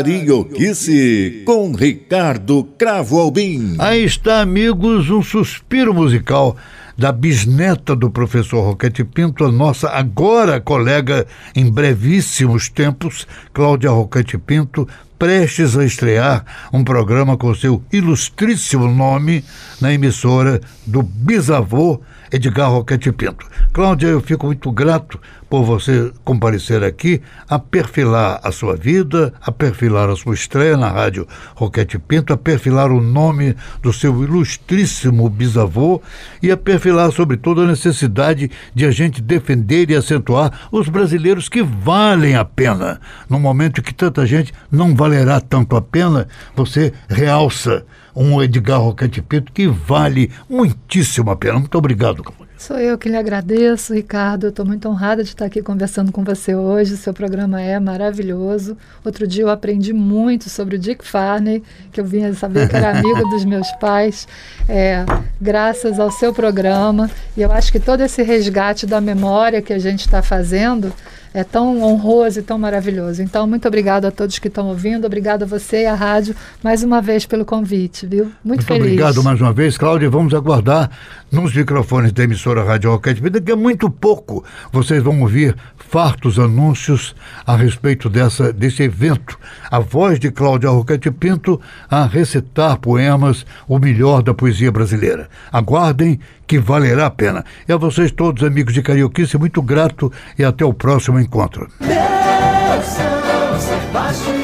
Carioquice 0.00 1.42
com 1.44 1.72
Ricardo 1.72 2.64
Cravo 2.78 3.20
Albim. 3.20 3.76
Aí 3.78 4.02
está, 4.02 4.40
amigos, 4.40 5.10
um 5.10 5.22
suspiro 5.22 5.92
musical 5.92 6.56
da 6.96 7.12
bisneta 7.12 7.94
do 7.94 8.10
professor 8.10 8.62
Roquete 8.62 9.04
Pinto, 9.04 9.44
a 9.44 9.52
nossa 9.52 9.90
agora 9.90 10.58
colega 10.58 11.26
em 11.54 11.70
brevíssimos 11.70 12.70
tempos, 12.70 13.26
Cláudia 13.52 13.90
Roquete 13.90 14.38
Pinto, 14.38 14.88
prestes 15.18 15.76
a 15.76 15.84
estrear 15.84 16.46
um 16.72 16.82
programa 16.82 17.36
com 17.36 17.54
seu 17.54 17.82
ilustríssimo 17.92 18.88
nome 18.88 19.44
na 19.82 19.92
emissora 19.92 20.62
do 20.86 21.02
bisavô 21.02 22.00
Edgar 22.32 22.70
Roquete 22.70 23.12
Pinto. 23.12 23.46
Cláudia, 23.72 24.08
eu 24.08 24.20
fico 24.20 24.46
muito 24.46 24.70
grato 24.70 25.20
por 25.48 25.64
você 25.64 26.12
comparecer 26.24 26.84
aqui 26.84 27.20
a 27.48 27.58
perfilar 27.58 28.40
a 28.42 28.52
sua 28.52 28.76
vida, 28.76 29.34
a 29.40 29.50
perfilar 29.50 30.08
a 30.08 30.14
sua 30.14 30.34
estreia 30.34 30.76
na 30.76 30.88
rádio 30.88 31.26
Roquete 31.56 31.98
Pinto, 31.98 32.32
a 32.32 32.36
perfilar 32.36 32.92
o 32.92 33.00
nome 33.00 33.56
do 33.82 33.92
seu 33.92 34.22
ilustríssimo 34.22 35.28
bisavô 35.28 36.00
e 36.40 36.50
a 36.50 36.56
perfilar, 36.56 37.10
sobretudo, 37.10 37.62
a 37.62 37.66
necessidade 37.66 38.50
de 38.72 38.86
a 38.86 38.90
gente 38.90 39.20
defender 39.20 39.90
e 39.90 39.96
acentuar 39.96 40.68
os 40.70 40.88
brasileiros 40.88 41.48
que 41.48 41.62
valem 41.62 42.36
a 42.36 42.44
pena. 42.44 43.00
No 43.28 43.40
momento 43.40 43.82
que 43.82 43.92
tanta 43.92 44.24
gente 44.24 44.52
não 44.70 44.94
valerá 44.94 45.40
tanto 45.40 45.74
a 45.74 45.82
pena, 45.82 46.28
você 46.54 46.92
realça 47.08 47.84
um 48.14 48.42
Edgar 48.42 48.80
Roquete 48.80 49.22
Pinto 49.22 49.52
que 49.52 49.66
vale 49.66 50.30
muitíssimo 50.48 51.30
a 51.30 51.36
pena. 51.36 51.58
Muito 51.58 51.76
obrigado, 51.76 52.22
Cláudia. 52.22 52.50
Sou 52.60 52.78
eu 52.78 52.98
que 52.98 53.08
lhe 53.08 53.16
agradeço, 53.16 53.94
Ricardo. 53.94 54.48
Estou 54.48 54.66
muito 54.66 54.86
honrada 54.86 55.24
de 55.24 55.30
estar 55.30 55.46
aqui 55.46 55.62
conversando 55.62 56.12
com 56.12 56.22
você 56.22 56.54
hoje. 56.54 56.94
Seu 56.98 57.14
programa 57.14 57.58
é 57.58 57.80
maravilhoso. 57.80 58.76
Outro 59.02 59.26
dia 59.26 59.44
eu 59.44 59.48
aprendi 59.48 59.94
muito 59.94 60.50
sobre 60.50 60.76
o 60.76 60.78
Dick 60.78 61.02
Farney, 61.02 61.62
que 61.90 61.98
eu 61.98 62.04
vinha 62.04 62.34
saber 62.34 62.68
que 62.68 62.76
era 62.76 62.90
amigo 63.00 63.30
dos 63.30 63.46
meus 63.46 63.72
pais, 63.80 64.28
é, 64.68 65.06
graças 65.40 65.98
ao 65.98 66.10
seu 66.10 66.34
programa. 66.34 67.10
E 67.34 67.40
eu 67.40 67.50
acho 67.50 67.72
que 67.72 67.80
todo 67.80 68.02
esse 68.02 68.22
resgate 68.22 68.86
da 68.86 69.00
memória 69.00 69.62
que 69.62 69.72
a 69.72 69.78
gente 69.78 70.00
está 70.00 70.20
fazendo 70.20 70.92
é 71.32 71.44
tão 71.44 71.82
honroso 71.82 72.40
e 72.40 72.42
tão 72.42 72.58
maravilhoso. 72.58 73.22
Então, 73.22 73.46
muito 73.46 73.66
obrigado 73.66 74.04
a 74.04 74.10
todos 74.10 74.38
que 74.38 74.48
estão 74.48 74.68
ouvindo. 74.68 75.06
Obrigado 75.06 75.44
a 75.44 75.46
você 75.46 75.82
e 75.82 75.86
à 75.86 75.94
rádio 75.94 76.34
mais 76.62 76.82
uma 76.82 77.00
vez 77.00 77.24
pelo 77.24 77.44
convite, 77.44 78.06
viu? 78.06 78.24
Muito, 78.24 78.44
Muito 78.44 78.64
feliz. 78.64 78.82
obrigado 78.82 79.22
mais 79.22 79.40
uma 79.40 79.52
vez, 79.52 79.78
Cláudia. 79.78 80.10
Vamos 80.10 80.34
aguardar 80.34 80.90
nos 81.30 81.54
microfones 81.54 82.12
da 82.12 82.24
emissora 82.24 82.64
Rádio 82.64 82.90
Roquete 82.90 83.20
Pinto. 83.20 83.38
Daqui 83.38 83.52
a 83.52 83.56
muito 83.56 83.88
pouco 83.88 84.44
vocês 84.72 85.02
vão 85.02 85.20
ouvir 85.20 85.56
fartos 85.76 86.38
anúncios 86.38 87.14
a 87.46 87.56
respeito 87.56 88.08
dessa, 88.08 88.52
desse 88.52 88.82
evento. 88.82 89.38
A 89.70 89.78
voz 89.78 90.18
de 90.18 90.30
Cláudia 90.30 90.70
Roquete 90.70 91.10
Pinto 91.10 91.60
a 91.88 92.06
recitar 92.06 92.78
poemas, 92.78 93.46
o 93.68 93.78
melhor 93.78 94.22
da 94.22 94.34
poesia 94.34 94.72
brasileira. 94.72 95.28
Aguardem 95.52 96.18
que 96.50 96.58
valerá 96.58 97.06
a 97.06 97.10
pena. 97.10 97.44
E 97.68 97.72
a 97.72 97.76
vocês 97.76 98.10
todos, 98.10 98.42
amigos 98.42 98.74
de 98.74 98.82
Carioquice, 98.82 99.38
muito 99.38 99.62
grato 99.62 100.12
e 100.36 100.42
até 100.42 100.64
o 100.64 100.74
próximo 101.20 101.22
encontro. 101.22 101.68
Meu 101.80 102.82
São 102.82 103.60
Sebastião, 103.60 104.34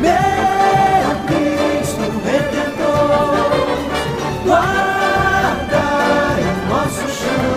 meu 0.00 1.16
Cristo 1.26 2.06
Redentor, 2.24 3.66
guardai 4.44 6.40
o 6.42 6.68
nosso 6.68 7.08
chão, 7.08 7.52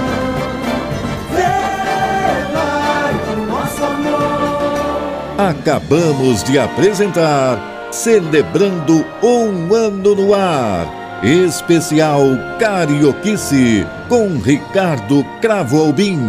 velai 1.32 3.14
o 3.28 3.46
nosso 3.46 3.84
amor. 3.84 5.50
Acabamos 5.50 6.44
de 6.44 6.60
apresentar 6.60 7.60
Celebrando 7.92 9.06
um 9.22 9.74
Ano 9.74 10.16
no 10.16 10.34
Ar. 10.34 10.88
Especial 11.24 12.22
Carioquice 12.60 13.88
com 14.10 14.40
Ricardo 14.40 15.24
Cravo 15.40 15.80
Albim. 15.80 16.20